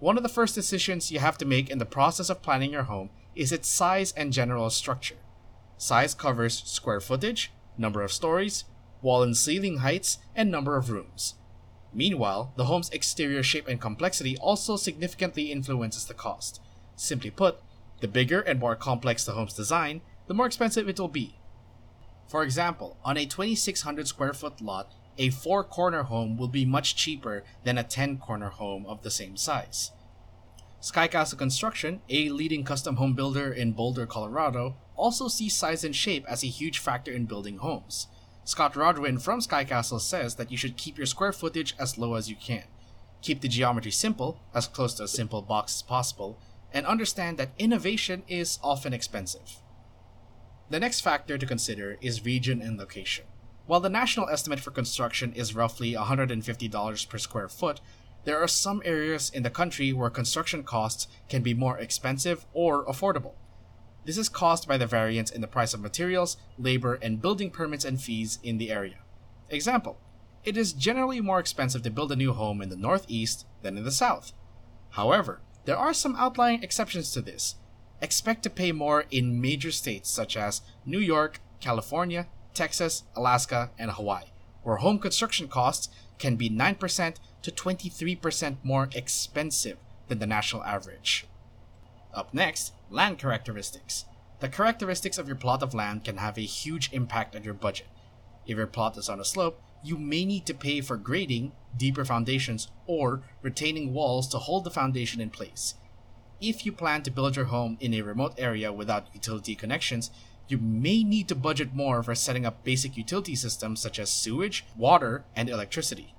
One 0.01 0.17
of 0.17 0.25
the 0.25 0.29
first 0.29 0.57
decisions 0.57 1.13
you 1.13 1.21
have 1.21 1.39
to 1.39 1.45
make 1.45 1.71
in 1.71 1.79
the 1.79 1.87
process 1.87 2.29
of 2.29 2.43
planning 2.43 2.73
your 2.73 2.83
home 2.83 3.11
is 3.35 3.53
its 3.53 3.69
size 3.69 4.13
and 4.13 4.33
general 4.33 4.71
structure. 4.71 5.17
Size 5.77 6.15
covers 6.15 6.63
square 6.65 7.01
footage, 7.01 7.53
number 7.77 8.03
of 8.03 8.13
stories, 8.13 8.65
wall 9.01 9.23
and 9.23 9.37
ceiling 9.37 9.79
heights, 9.79 10.19
and 10.35 10.51
number 10.51 10.77
of 10.77 10.91
rooms. 10.91 11.35
Meanwhile, 11.93 12.53
the 12.57 12.65
home's 12.65 12.91
exterior 12.91 13.43
shape 13.43 13.69
and 13.69 13.81
complexity 13.81 14.37
also 14.39 14.77
significantly 14.77 15.53
influences 15.53 16.07
the 16.07 16.15
cost. 16.15 16.61
Simply 16.97 17.31
put, 17.31 17.61
the 18.01 18.09
bigger 18.09 18.41
and 18.41 18.61
more 18.61 18.77
complex 18.77 19.25
the 19.25 19.33
home's 19.33 19.55
design, 19.55 20.01
the 20.27 20.35
more 20.35 20.47
expensive 20.47 20.89
it 20.89 20.99
will 20.99 21.09
be. 21.09 21.39
For 22.29 22.43
example, 22.43 22.97
on 23.05 23.17
a 23.17 23.27
2600 23.27 24.09
square 24.09 24.33
foot 24.33 24.61
lot, 24.61 24.95
a 25.19 25.31
4 25.31 25.65
corner 25.65 26.05
home 26.05 26.39
will 26.39 26.49
be 26.49 26.65
much 26.65 26.97
cheaper 26.97 27.45
than 27.65 27.77
a 27.77 27.85
10 27.85 28.19
corner 28.19 28.49
home 28.49 28.87
of 28.87 29.03
the 29.03 29.11
same 29.11 29.37
size. 29.37 29.91
Sky 30.83 31.07
Castle 31.07 31.39
Construction, 31.39 32.01
a 32.09 32.29
leading 32.31 32.65
custom 32.65 32.97
home 32.97 33.15
builder 33.15 33.53
in 33.53 33.71
Boulder, 33.71 34.05
Colorado, 34.05 34.75
also 34.97 35.29
sees 35.29 35.55
size 35.55 35.85
and 35.85 35.95
shape 35.95 36.25
as 36.27 36.43
a 36.43 36.49
huge 36.49 36.81
factor 36.81 37.13
in 37.13 37.25
building 37.25 37.59
homes. 37.59 38.09
Scott 38.43 38.75
Rodwin 38.75 39.19
from 39.19 39.41
Sky 39.41 39.63
Castle 39.63 40.01
says 40.01 40.35
that 40.35 40.51
you 40.51 40.57
should 40.57 40.77
keep 40.77 40.99
your 40.99 41.07
square 41.07 41.33
footage 41.33 41.77
as 41.79 41.99
low 41.99 42.15
as 42.15 42.29
you 42.29 42.35
can. 42.35 42.65
Keep 43.21 43.43
the 43.43 43.49
geometry 43.49 43.93
simple, 43.93 44.41
as 44.53 44.67
close 44.67 44.95
to 44.95 45.05
a 45.05 45.09
simple 45.09 45.41
box 45.41 45.77
as 45.77 45.83
possible, 45.83 46.41
and 46.73 46.85
understand 46.85 47.39
that 47.39 47.53
innovation 47.61 48.25
is 48.27 48.59
often 48.61 48.93
expensive. 48.93 49.63
The 50.69 50.81
next 50.81 51.03
factor 51.03 51.39
to 51.39 51.47
consider 51.47 51.97
is 52.01 52.25
region 52.25 52.61
and 52.61 52.77
location. 52.77 53.27
While 53.67 53.79
the 53.79 53.89
national 53.89 54.29
estimate 54.29 54.59
for 54.59 54.73
construction 54.73 55.33
is 55.35 55.55
roughly 55.55 55.93
$150 55.93 57.09
per 57.09 57.19
square 57.19 57.49
foot, 57.49 57.81
there 58.25 58.43
are 58.43 58.49
some 58.49 58.83
areas 58.85 59.31
in 59.31 59.43
the 59.43 59.51
country 59.51 59.93
where 59.93 60.11
construction 60.11 60.63
costs 60.63 61.09
can 61.29 61.43
be 61.43 61.55
more 61.55 61.79
expensive 61.79 62.47
or 62.53 62.85
affordable. 62.87 63.35
This 64.05 64.19
is 64.19 64.29
caused 64.29 64.67
by 64.67 64.79
the 64.79 64.87
variance 64.87 65.31
in 65.31 65.41
the 65.41 65.47
price 65.47 65.75
of 65.75 65.81
materials, 65.81 66.37
labor, 66.59 66.95
and 66.95 67.23
building 67.23 67.51
permits 67.51 67.85
and 67.85 68.01
fees 68.01 68.39
in 68.43 68.59
the 68.59 68.71
area. 68.71 68.99
Example 69.49 69.99
It 70.45 70.57
is 70.57 70.73
generally 70.73 71.21
more 71.21 71.39
expensive 71.39 71.83
to 71.83 71.91
build 71.91 72.13
a 72.13 72.17
new 72.17 72.33
home 72.33 72.61
in 72.63 72.69
the 72.69 72.77
Northeast 72.77 73.47
than 73.63 73.77
in 73.77 73.85
the 73.85 73.91
South. 73.91 74.33
However, 74.91 75.41
there 75.65 75.77
are 75.77 75.95
some 75.95 76.17
outlying 76.17 76.63
exceptions 76.63 77.13
to 77.13 77.21
this. 77.21 77.57
Expect 78.01 78.43
to 78.43 78.51
pay 78.51 78.73
more 78.73 79.05
in 79.11 79.41
major 79.41 79.71
states 79.71 80.11
such 80.11 80.37
as 80.37 80.63
New 80.85 80.99
York, 80.99 81.41
California, 81.61 82.27
Texas, 82.55 83.05
Alaska, 83.15 83.71
and 83.79 83.93
Hawaii, 83.93 84.27
where 84.65 84.77
home 84.77 84.99
construction 84.99 85.47
costs 85.47 85.89
can 86.19 86.35
be 86.37 86.51
9% 86.51 87.17
to 87.43 87.51
23% 87.51 88.57
more 88.63 88.89
expensive 88.95 89.79
than 90.09 90.19
the 90.19 90.27
national 90.27 90.65
average. 90.65 91.27
Up 92.15 92.33
next, 92.35 92.73
land 92.91 93.19
characteristics. 93.19 94.05
The 94.41 94.49
characteristics 94.49 95.19
of 95.19 95.27
your 95.27 95.37
plot 95.37 95.63
of 95.63 95.75
land 95.75 96.05
can 96.05 96.17
have 96.17 96.37
a 96.37 96.43
huge 96.43 96.91
impact 96.93 97.37
on 97.37 97.45
your 97.45 97.55
budget. 97.55 97.87
If 98.47 98.57
your 98.57 98.67
plot 98.67 98.97
is 98.97 99.09
on 99.09 99.21
a 99.21 99.25
slope, 99.25 99.63
you 99.85 99.97
may 99.97 100.25
need 100.25 100.47
to 100.47 100.55
pay 100.55 100.81
for 100.81 100.97
grading, 100.97 101.53
deeper 101.77 102.05
foundations, 102.05 102.69
or 102.87 103.23
retaining 103.41 103.93
walls 103.93 104.29
to 104.29 104.39
hold 104.39 104.65
the 104.65 104.71
foundation 104.71 105.21
in 105.21 105.31
place. 105.31 105.75
If 106.41 106.67
you 106.67 106.73
plan 106.73 107.03
to 107.05 107.11
build 107.11 107.37
your 107.37 107.47
home 107.47 107.77
in 107.81 107.95
a 107.95 108.03
remote 108.03 108.35
area 108.37 108.73
without 108.73 109.15
utility 109.15 109.55
connections, 109.55 110.11
you 110.49 110.59
may 110.59 111.05
need 111.05 111.29
to 111.29 111.35
budget 111.35 111.73
more 111.73 112.03
for 112.03 112.15
setting 112.15 112.45
up 112.45 112.65
basic 112.65 112.97
utility 112.97 113.35
systems 113.35 113.81
such 113.81 113.99
as 113.99 114.11
sewage, 114.11 114.65
water, 114.77 115.25
and 115.35 115.49
electricity. 115.49 116.15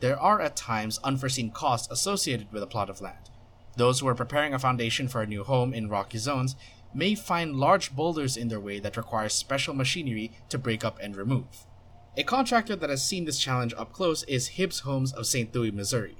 There 0.00 0.18
are 0.18 0.40
at 0.40 0.56
times 0.56 0.98
unforeseen 1.04 1.50
costs 1.50 1.88
associated 1.90 2.52
with 2.52 2.62
a 2.62 2.66
plot 2.66 2.90
of 2.90 3.00
land. 3.00 3.30
Those 3.76 4.00
who 4.00 4.08
are 4.08 4.14
preparing 4.14 4.54
a 4.54 4.58
foundation 4.58 5.08
for 5.08 5.22
a 5.22 5.26
new 5.26 5.44
home 5.44 5.74
in 5.74 5.88
rocky 5.88 6.18
zones 6.18 6.56
may 6.94 7.14
find 7.14 7.56
large 7.56 7.94
boulders 7.94 8.36
in 8.36 8.48
their 8.48 8.60
way 8.60 8.78
that 8.78 8.96
require 8.96 9.28
special 9.28 9.74
machinery 9.74 10.32
to 10.48 10.58
break 10.58 10.84
up 10.84 10.98
and 11.00 11.16
remove. 11.16 11.66
A 12.16 12.22
contractor 12.22 12.76
that 12.76 12.90
has 12.90 13.04
seen 13.04 13.24
this 13.24 13.40
challenge 13.40 13.74
up 13.76 13.92
close 13.92 14.22
is 14.24 14.48
Hibbs 14.48 14.80
Homes 14.80 15.12
of 15.12 15.26
St. 15.26 15.52
Louis, 15.52 15.72
Missouri. 15.72 16.16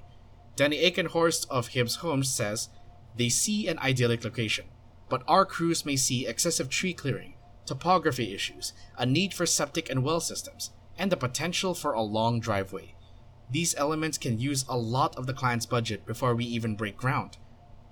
Danny 0.57 0.79
Aikenhorst 0.79 1.47
of 1.49 1.69
Hibbs 1.69 1.97
Homes 1.97 2.29
says, 2.35 2.69
They 3.17 3.29
see 3.29 3.69
an 3.69 3.79
idyllic 3.79 4.25
location, 4.25 4.67
but 5.09 5.23
our 5.29 5.45
crews 5.45 5.87
may 5.87 5.95
see 5.95 6.27
excessive 6.27 6.69
tree 6.69 6.95
clearing, 6.95 7.35
topography 7.67 8.35
issues, 8.35 8.73
a 8.99 9.07
need 9.07 9.33
for 9.33 9.47
septic 9.47 9.89
and 9.89 10.03
well 10.03 10.21
systems, 10.21 10.71
and 10.99 11.13
the 11.13 11.17
potential 11.17 11.75
for 11.75 11.93
a 11.93 12.03
long 12.03 12.41
driveway. 12.41 12.95
These 13.51 13.75
elements 13.77 14.19
can 14.19 14.39
use 14.39 14.65
a 14.69 14.77
lot 14.77 15.17
of 15.17 15.27
the 15.27 15.35
client's 15.35 15.67
budget 15.67 16.07
before 16.07 16.35
we 16.35 16.45
even 16.45 16.77
break 16.77 16.97
ground. 16.97 17.37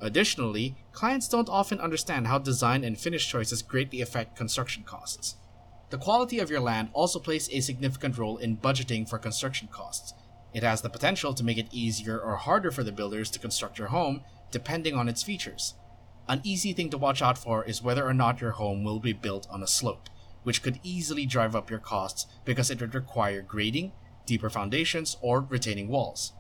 Additionally, 0.01 0.75
clients 0.93 1.29
don't 1.29 1.49
often 1.49 1.81
understand 1.81 2.27
how 2.27 2.39
design 2.39 2.83
and 2.83 2.99
finish 2.99 3.29
choices 3.29 3.63
greatly 3.63 4.01
affect 4.01 4.37
construction 4.37 4.83
costs. 4.83 5.37
The 5.91 5.99
quality 5.99 6.39
of 6.39 6.51
your 6.51 6.61
land 6.61 6.89
also 6.93 7.19
plays 7.19 7.49
a 7.53 7.61
significant 7.61 8.19
role 8.19 8.39
in 8.39 8.57
budgeting 8.57 9.09
for 9.09 9.19
construction 9.19 9.69
costs. 9.71 10.15
It 10.53 10.63
has 10.63 10.83
the 10.83 10.91
potential 10.91 11.35
to 11.35 11.45
make 11.45 11.59
it 11.59 11.69
easier 11.71 12.19
or 12.19 12.37
harder 12.37 12.71
for 12.71 12.83
the 12.83 12.93
builders 12.93 13.31
to 13.31 13.39
construct 13.39 13.79
your 13.79 13.89
home, 13.89 14.23
depending 14.51 14.95
on 14.95 15.09
its 15.09 15.23
features. 15.23 15.75
An 16.29 16.41
easy 16.45 16.73
thing 16.73 16.91
to 16.91 16.99
watch 16.99 17.23
out 17.23 17.39
for 17.39 17.65
is 17.65 17.83
whether 17.83 18.07
or 18.07 18.15
not 18.15 18.41
your 18.41 18.53
home 18.53 18.85
will 18.85 19.01
be 19.01 19.13
built 19.13 19.47
on 19.51 19.63
a 19.63 19.67
slope, 19.67 20.09
which 20.43 20.63
could 20.63 20.81
easily 20.83 21.27
drive 21.27 21.55
up 21.55 21.71
your 21.71 21.79
costs 21.79 22.27
because 22.45 22.71
it 22.71 22.81
would 22.81 22.95
require 22.95 23.43
grading, 23.43 23.93
deeper 24.27 24.51
foundations, 24.51 25.17
or 25.21 25.41
retaining 25.41 25.89
walls. 25.89 26.33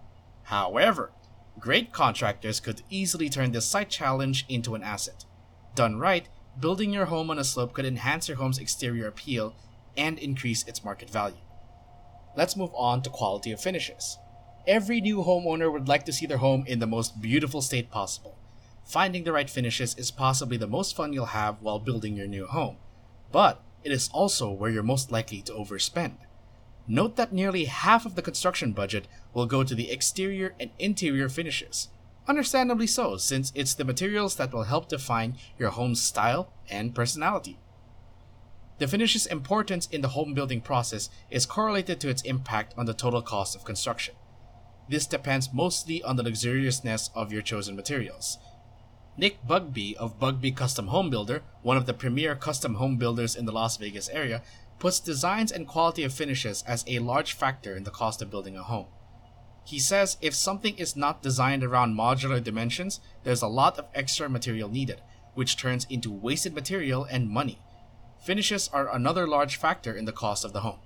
However, 0.44 1.12
great 1.58 1.92
contractors 1.92 2.60
could 2.60 2.82
easily 2.90 3.28
turn 3.28 3.52
this 3.52 3.66
site 3.66 3.90
challenge 3.90 4.44
into 4.48 4.74
an 4.74 4.82
asset. 4.82 5.24
Done 5.74 5.98
right, 5.98 6.28
building 6.58 6.92
your 6.92 7.06
home 7.06 7.30
on 7.30 7.38
a 7.38 7.44
slope 7.44 7.72
could 7.72 7.84
enhance 7.84 8.28
your 8.28 8.36
home's 8.36 8.58
exterior 8.58 9.06
appeal 9.06 9.54
and 9.96 10.18
increase 10.18 10.66
its 10.66 10.84
market 10.84 11.10
value. 11.10 11.36
Let's 12.36 12.56
move 12.56 12.70
on 12.74 13.02
to 13.02 13.10
quality 13.10 13.52
of 13.52 13.60
finishes. 13.60 14.16
Every 14.66 15.00
new 15.00 15.18
homeowner 15.18 15.72
would 15.72 15.88
like 15.88 16.04
to 16.06 16.12
see 16.12 16.26
their 16.26 16.38
home 16.38 16.64
in 16.66 16.78
the 16.78 16.86
most 16.86 17.20
beautiful 17.20 17.60
state 17.60 17.90
possible. 17.90 18.36
Finding 18.84 19.24
the 19.24 19.32
right 19.32 19.50
finishes 19.50 19.94
is 19.96 20.10
possibly 20.10 20.56
the 20.56 20.66
most 20.66 20.96
fun 20.96 21.12
you'll 21.12 21.26
have 21.26 21.60
while 21.60 21.78
building 21.78 22.16
your 22.16 22.26
new 22.26 22.46
home, 22.46 22.76
but 23.30 23.62
it 23.84 23.92
is 23.92 24.08
also 24.12 24.50
where 24.50 24.70
you're 24.70 24.82
most 24.82 25.10
likely 25.10 25.42
to 25.42 25.52
overspend. 25.52 26.16
Note 26.88 27.16
that 27.16 27.32
nearly 27.32 27.66
half 27.66 28.04
of 28.04 28.14
the 28.14 28.22
construction 28.22 28.72
budget 28.72 29.06
will 29.32 29.46
go 29.46 29.62
to 29.62 29.74
the 29.74 29.90
exterior 29.90 30.54
and 30.58 30.70
interior 30.78 31.28
finishes. 31.28 31.88
Understandably 32.28 32.86
so, 32.86 33.16
since 33.16 33.52
it's 33.54 33.74
the 33.74 33.84
materials 33.84 34.36
that 34.36 34.52
will 34.52 34.64
help 34.64 34.88
define 34.88 35.36
your 35.58 35.70
home's 35.70 36.02
style 36.02 36.52
and 36.68 36.94
personality. 36.94 37.58
The 38.78 38.88
finish's 38.88 39.26
importance 39.26 39.86
in 39.92 40.00
the 40.00 40.08
home 40.08 40.34
building 40.34 40.60
process 40.60 41.08
is 41.30 41.46
correlated 41.46 42.00
to 42.00 42.08
its 42.08 42.22
impact 42.22 42.74
on 42.76 42.86
the 42.86 42.94
total 42.94 43.22
cost 43.22 43.54
of 43.54 43.64
construction. 43.64 44.14
This 44.88 45.06
depends 45.06 45.52
mostly 45.52 46.02
on 46.02 46.16
the 46.16 46.24
luxuriousness 46.24 47.10
of 47.14 47.32
your 47.32 47.42
chosen 47.42 47.76
materials. 47.76 48.38
Nick 49.16 49.46
Bugbee 49.46 49.94
of 49.96 50.18
Bugbee 50.18 50.56
Custom 50.56 50.88
Home 50.88 51.10
Builder, 51.10 51.42
one 51.62 51.76
of 51.76 51.86
the 51.86 51.94
premier 51.94 52.34
custom 52.34 52.74
home 52.74 52.96
builders 52.96 53.36
in 53.36 53.44
the 53.44 53.52
Las 53.52 53.76
Vegas 53.76 54.08
area, 54.08 54.42
puts 54.82 54.98
designs 54.98 55.52
and 55.52 55.68
quality 55.68 56.02
of 56.02 56.12
finishes 56.12 56.64
as 56.66 56.82
a 56.88 56.98
large 56.98 57.34
factor 57.34 57.76
in 57.76 57.84
the 57.84 57.90
cost 57.92 58.20
of 58.20 58.28
building 58.32 58.56
a 58.56 58.64
home. 58.64 58.88
He 59.64 59.78
says 59.78 60.16
if 60.20 60.34
something 60.34 60.76
is 60.76 60.96
not 60.96 61.22
designed 61.22 61.62
around 61.62 61.94
modular 61.96 62.42
dimensions, 62.42 62.98
there's 63.22 63.42
a 63.42 63.46
lot 63.46 63.78
of 63.78 63.86
extra 63.94 64.28
material 64.28 64.68
needed, 64.68 65.00
which 65.34 65.56
turns 65.56 65.86
into 65.88 66.10
wasted 66.10 66.52
material 66.52 67.04
and 67.04 67.30
money. 67.30 67.60
Finishes 68.26 68.68
are 68.72 68.92
another 68.92 69.24
large 69.24 69.54
factor 69.54 69.94
in 69.94 70.04
the 70.04 70.10
cost 70.10 70.44
of 70.44 70.52
the 70.52 70.62
home. 70.62 70.80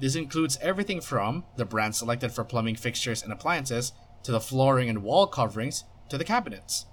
This 0.00 0.16
includes 0.16 0.58
everything 0.60 1.00
from 1.00 1.44
the 1.56 1.64
brand 1.64 1.94
selected 1.94 2.32
for 2.32 2.42
plumbing 2.42 2.74
fixtures 2.74 3.22
and 3.22 3.32
appliances, 3.32 3.92
to 4.24 4.32
the 4.32 4.40
flooring 4.40 4.88
and 4.88 5.04
wall 5.04 5.28
coverings, 5.28 5.84
to 6.08 6.18
the 6.18 6.24
cabinets. 6.24 6.86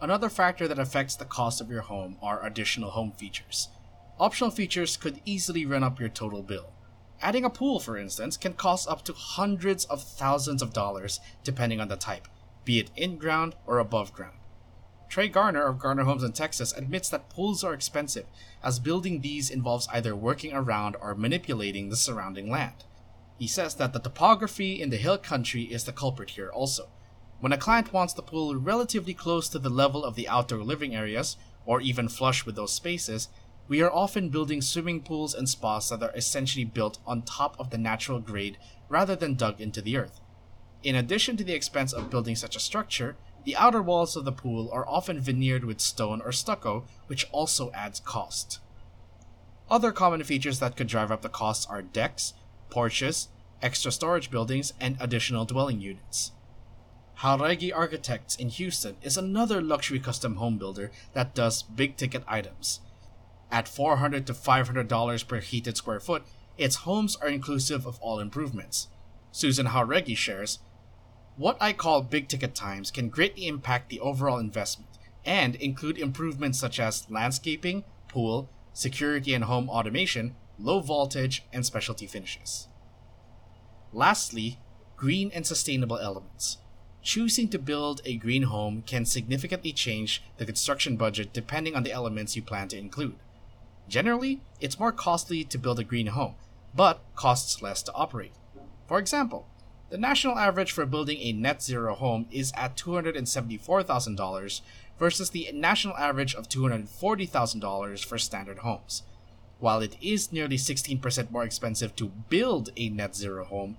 Another 0.00 0.30
factor 0.30 0.66
that 0.68 0.78
affects 0.78 1.16
the 1.16 1.26
cost 1.26 1.60
of 1.60 1.68
your 1.68 1.82
home 1.82 2.16
are 2.22 2.42
additional 2.42 2.92
home 2.92 3.12
features. 3.12 3.68
Optional 4.18 4.50
features 4.50 4.96
could 4.96 5.20
easily 5.26 5.66
run 5.66 5.84
up 5.84 6.00
your 6.00 6.08
total 6.08 6.42
bill. 6.42 6.72
Adding 7.20 7.44
a 7.44 7.50
pool, 7.50 7.80
for 7.80 7.98
instance, 7.98 8.36
can 8.36 8.54
cost 8.54 8.88
up 8.88 9.04
to 9.04 9.12
hundreds 9.12 9.84
of 9.86 10.02
thousands 10.02 10.62
of 10.62 10.72
dollars 10.72 11.20
depending 11.44 11.80
on 11.80 11.88
the 11.88 11.96
type, 11.96 12.26
be 12.64 12.78
it 12.78 12.90
in 12.96 13.18
ground 13.18 13.54
or 13.66 13.78
above 13.78 14.12
ground. 14.12 14.38
Trey 15.08 15.28
Garner 15.28 15.66
of 15.66 15.78
Garner 15.78 16.04
Homes 16.04 16.22
in 16.22 16.32
Texas 16.32 16.72
admits 16.72 17.08
that 17.10 17.28
pools 17.28 17.62
are 17.62 17.74
expensive, 17.74 18.26
as 18.62 18.78
building 18.78 19.20
these 19.20 19.50
involves 19.50 19.86
either 19.92 20.16
working 20.16 20.52
around 20.52 20.96
or 21.00 21.14
manipulating 21.14 21.90
the 21.90 21.96
surrounding 21.96 22.50
land. 22.50 22.84
He 23.38 23.46
says 23.46 23.74
that 23.74 23.92
the 23.92 24.00
topography 24.00 24.80
in 24.80 24.90
the 24.90 24.96
hill 24.96 25.18
country 25.18 25.64
is 25.64 25.84
the 25.84 25.92
culprit 25.92 26.30
here 26.30 26.50
also. 26.50 26.88
When 27.38 27.52
a 27.52 27.58
client 27.58 27.92
wants 27.92 28.14
the 28.14 28.22
pool 28.22 28.56
relatively 28.56 29.14
close 29.14 29.48
to 29.50 29.58
the 29.58 29.68
level 29.68 30.04
of 30.04 30.16
the 30.16 30.28
outdoor 30.28 30.62
living 30.64 30.96
areas, 30.96 31.36
or 31.66 31.80
even 31.80 32.08
flush 32.08 32.46
with 32.46 32.56
those 32.56 32.72
spaces, 32.72 33.28
we 33.68 33.82
are 33.82 33.92
often 33.92 34.28
building 34.28 34.60
swimming 34.60 35.02
pools 35.02 35.34
and 35.34 35.48
spas 35.48 35.88
that 35.88 36.02
are 36.02 36.14
essentially 36.14 36.64
built 36.64 36.98
on 37.06 37.22
top 37.22 37.56
of 37.58 37.70
the 37.70 37.78
natural 37.78 38.20
grade 38.20 38.58
rather 38.88 39.16
than 39.16 39.34
dug 39.34 39.60
into 39.60 39.82
the 39.82 39.96
earth. 39.96 40.20
In 40.82 40.94
addition 40.94 41.36
to 41.36 41.44
the 41.44 41.54
expense 41.54 41.92
of 41.92 42.10
building 42.10 42.36
such 42.36 42.54
a 42.54 42.60
structure, 42.60 43.16
the 43.44 43.56
outer 43.56 43.82
walls 43.82 44.16
of 44.16 44.24
the 44.24 44.32
pool 44.32 44.70
are 44.72 44.88
often 44.88 45.20
veneered 45.20 45.64
with 45.64 45.80
stone 45.80 46.20
or 46.20 46.32
stucco, 46.32 46.84
which 47.06 47.28
also 47.32 47.70
adds 47.72 48.00
cost. 48.00 48.60
Other 49.68 49.90
common 49.90 50.22
features 50.22 50.60
that 50.60 50.76
could 50.76 50.86
drive 50.86 51.10
up 51.10 51.22
the 51.22 51.28
costs 51.28 51.66
are 51.66 51.82
decks, 51.82 52.34
porches, 52.70 53.28
extra 53.62 53.90
storage 53.90 54.30
buildings, 54.30 54.72
and 54.80 54.96
additional 55.00 55.44
dwelling 55.44 55.80
units. 55.80 56.32
Jauregui 57.20 57.72
Architects 57.74 58.36
in 58.36 58.50
Houston 58.50 58.96
is 59.02 59.16
another 59.16 59.62
luxury 59.62 59.98
custom 59.98 60.36
home 60.36 60.58
builder 60.58 60.92
that 61.14 61.34
does 61.34 61.62
big 61.62 61.96
ticket 61.96 62.22
items. 62.28 62.80
At 63.50 63.68
400 63.68 64.26
to 64.26 64.32
$500 64.32 65.28
per 65.28 65.40
heated 65.40 65.76
square 65.76 66.00
foot, 66.00 66.24
its 66.58 66.76
homes 66.76 67.16
are 67.16 67.28
inclusive 67.28 67.86
of 67.86 67.98
all 68.00 68.18
improvements. 68.18 68.88
Susan 69.30 69.66
Jauregui 69.66 70.16
shares, 70.16 70.58
What 71.36 71.56
I 71.60 71.72
call 71.72 72.02
big 72.02 72.28
ticket 72.28 72.54
times 72.54 72.90
can 72.90 73.08
greatly 73.08 73.46
impact 73.46 73.88
the 73.88 74.00
overall 74.00 74.38
investment 74.38 74.90
and 75.24 75.56
include 75.56 75.98
improvements 75.98 76.58
such 76.58 76.80
as 76.80 77.10
landscaping, 77.10 77.84
pool, 78.08 78.48
security 78.72 79.34
and 79.34 79.44
home 79.44 79.68
automation, 79.68 80.36
low 80.58 80.80
voltage, 80.80 81.44
and 81.52 81.66
specialty 81.66 82.06
finishes. 82.06 82.68
Lastly, 83.92 84.58
green 84.96 85.30
and 85.34 85.46
sustainable 85.46 85.98
elements. 85.98 86.58
Choosing 87.02 87.48
to 87.50 87.58
build 87.58 88.00
a 88.04 88.16
green 88.16 88.44
home 88.44 88.82
can 88.86 89.04
significantly 89.04 89.72
change 89.72 90.22
the 90.38 90.46
construction 90.46 90.96
budget 90.96 91.32
depending 91.32 91.76
on 91.76 91.82
the 91.82 91.92
elements 91.92 92.34
you 92.34 92.42
plan 92.42 92.68
to 92.68 92.78
include. 92.78 93.16
Generally, 93.88 94.40
it's 94.60 94.80
more 94.80 94.92
costly 94.92 95.44
to 95.44 95.58
build 95.58 95.78
a 95.78 95.84
green 95.84 96.08
home, 96.08 96.34
but 96.74 97.00
costs 97.14 97.62
less 97.62 97.82
to 97.84 97.92
operate. 97.94 98.32
For 98.88 98.98
example, 98.98 99.46
the 99.90 99.98
national 99.98 100.36
average 100.36 100.72
for 100.72 100.84
building 100.84 101.18
a 101.20 101.32
net 101.32 101.62
zero 101.62 101.94
home 101.94 102.26
is 102.30 102.52
at 102.56 102.76
$274,000 102.76 104.60
versus 104.98 105.30
the 105.30 105.50
national 105.54 105.96
average 105.96 106.34
of 106.34 106.48
$240,000 106.48 108.04
for 108.04 108.18
standard 108.18 108.58
homes. 108.58 109.02
While 109.58 109.80
it 109.80 109.96
is 110.00 110.32
nearly 110.32 110.56
16% 110.56 111.30
more 111.30 111.44
expensive 111.44 111.94
to 111.96 112.08
build 112.28 112.70
a 112.76 112.88
net 112.88 113.14
zero 113.14 113.44
home, 113.44 113.76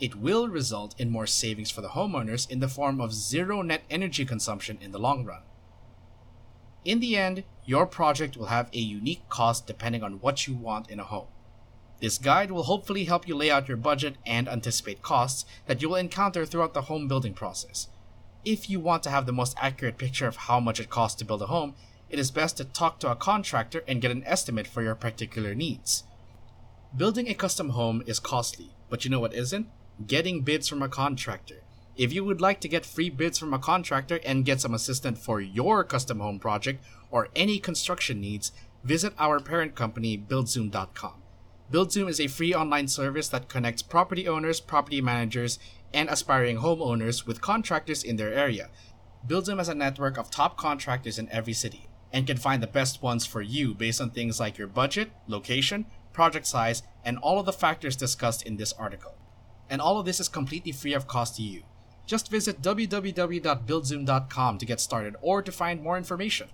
it 0.00 0.14
will 0.14 0.48
result 0.48 0.94
in 0.98 1.10
more 1.10 1.26
savings 1.26 1.70
for 1.70 1.80
the 1.80 1.88
homeowners 1.88 2.48
in 2.48 2.60
the 2.60 2.68
form 2.68 3.00
of 3.00 3.12
zero 3.12 3.62
net 3.62 3.82
energy 3.90 4.24
consumption 4.24 4.78
in 4.80 4.92
the 4.92 4.98
long 4.98 5.24
run. 5.24 5.42
In 6.84 7.00
the 7.00 7.16
end, 7.16 7.44
your 7.64 7.86
project 7.86 8.36
will 8.36 8.46
have 8.46 8.70
a 8.72 8.78
unique 8.78 9.28
cost 9.28 9.66
depending 9.66 10.02
on 10.02 10.20
what 10.20 10.46
you 10.46 10.54
want 10.54 10.90
in 10.90 11.00
a 11.00 11.04
home. 11.04 11.26
This 12.00 12.18
guide 12.18 12.50
will 12.50 12.62
hopefully 12.62 13.04
help 13.04 13.26
you 13.26 13.34
lay 13.34 13.50
out 13.50 13.66
your 13.66 13.76
budget 13.76 14.16
and 14.24 14.48
anticipate 14.48 15.02
costs 15.02 15.44
that 15.66 15.82
you 15.82 15.88
will 15.88 15.96
encounter 15.96 16.46
throughout 16.46 16.72
the 16.72 16.82
home 16.82 17.08
building 17.08 17.34
process. 17.34 17.88
If 18.44 18.70
you 18.70 18.78
want 18.78 19.02
to 19.02 19.10
have 19.10 19.26
the 19.26 19.32
most 19.32 19.56
accurate 19.60 19.98
picture 19.98 20.28
of 20.28 20.36
how 20.36 20.60
much 20.60 20.78
it 20.78 20.90
costs 20.90 21.18
to 21.18 21.24
build 21.24 21.42
a 21.42 21.46
home, 21.46 21.74
it 22.08 22.18
is 22.18 22.30
best 22.30 22.56
to 22.56 22.64
talk 22.64 23.00
to 23.00 23.10
a 23.10 23.16
contractor 23.16 23.82
and 23.88 24.00
get 24.00 24.12
an 24.12 24.22
estimate 24.24 24.66
for 24.66 24.82
your 24.82 24.94
particular 24.94 25.54
needs. 25.54 26.04
Building 26.96 27.28
a 27.28 27.34
custom 27.34 27.70
home 27.70 28.02
is 28.06 28.20
costly, 28.20 28.70
but 28.88 29.04
you 29.04 29.10
know 29.10 29.20
what 29.20 29.34
isn't? 29.34 29.66
Getting 30.06 30.42
bids 30.42 30.68
from 30.68 30.82
a 30.82 30.88
contractor. 30.88 31.62
If 31.98 32.12
you 32.12 32.22
would 32.22 32.40
like 32.40 32.60
to 32.60 32.68
get 32.68 32.86
free 32.86 33.10
bids 33.10 33.40
from 33.40 33.52
a 33.52 33.58
contractor 33.58 34.20
and 34.24 34.44
get 34.44 34.60
some 34.60 34.72
assistance 34.72 35.18
for 35.18 35.40
your 35.40 35.82
custom 35.82 36.20
home 36.20 36.38
project 36.38 36.84
or 37.10 37.26
any 37.34 37.58
construction 37.58 38.20
needs, 38.20 38.52
visit 38.84 39.14
our 39.18 39.40
parent 39.40 39.74
company, 39.74 40.16
BuildZoom.com. 40.16 41.14
BuildZoom 41.72 42.08
is 42.08 42.20
a 42.20 42.28
free 42.28 42.54
online 42.54 42.86
service 42.86 43.28
that 43.30 43.48
connects 43.48 43.82
property 43.82 44.28
owners, 44.28 44.60
property 44.60 45.00
managers, 45.00 45.58
and 45.92 46.08
aspiring 46.08 46.58
homeowners 46.58 47.26
with 47.26 47.40
contractors 47.40 48.04
in 48.04 48.14
their 48.14 48.32
area. 48.32 48.70
BuildZoom 49.26 49.58
has 49.58 49.68
a 49.68 49.74
network 49.74 50.16
of 50.16 50.30
top 50.30 50.56
contractors 50.56 51.18
in 51.18 51.28
every 51.30 51.52
city 51.52 51.88
and 52.12 52.28
can 52.28 52.36
find 52.36 52.62
the 52.62 52.68
best 52.68 53.02
ones 53.02 53.26
for 53.26 53.42
you 53.42 53.74
based 53.74 54.00
on 54.00 54.10
things 54.10 54.38
like 54.38 54.56
your 54.56 54.68
budget, 54.68 55.10
location, 55.26 55.84
project 56.12 56.46
size, 56.46 56.84
and 57.04 57.18
all 57.18 57.40
of 57.40 57.46
the 57.46 57.52
factors 57.52 57.96
discussed 57.96 58.44
in 58.44 58.56
this 58.56 58.72
article. 58.74 59.16
And 59.68 59.80
all 59.80 59.98
of 59.98 60.06
this 60.06 60.20
is 60.20 60.28
completely 60.28 60.70
free 60.70 60.94
of 60.94 61.08
cost 61.08 61.34
to 61.36 61.42
you. 61.42 61.64
Just 62.08 62.30
visit 62.30 62.62
www.buildzoom.com 62.62 64.58
to 64.58 64.66
get 64.66 64.80
started 64.80 65.14
or 65.20 65.42
to 65.42 65.52
find 65.52 65.82
more 65.82 65.98
information. 65.98 66.48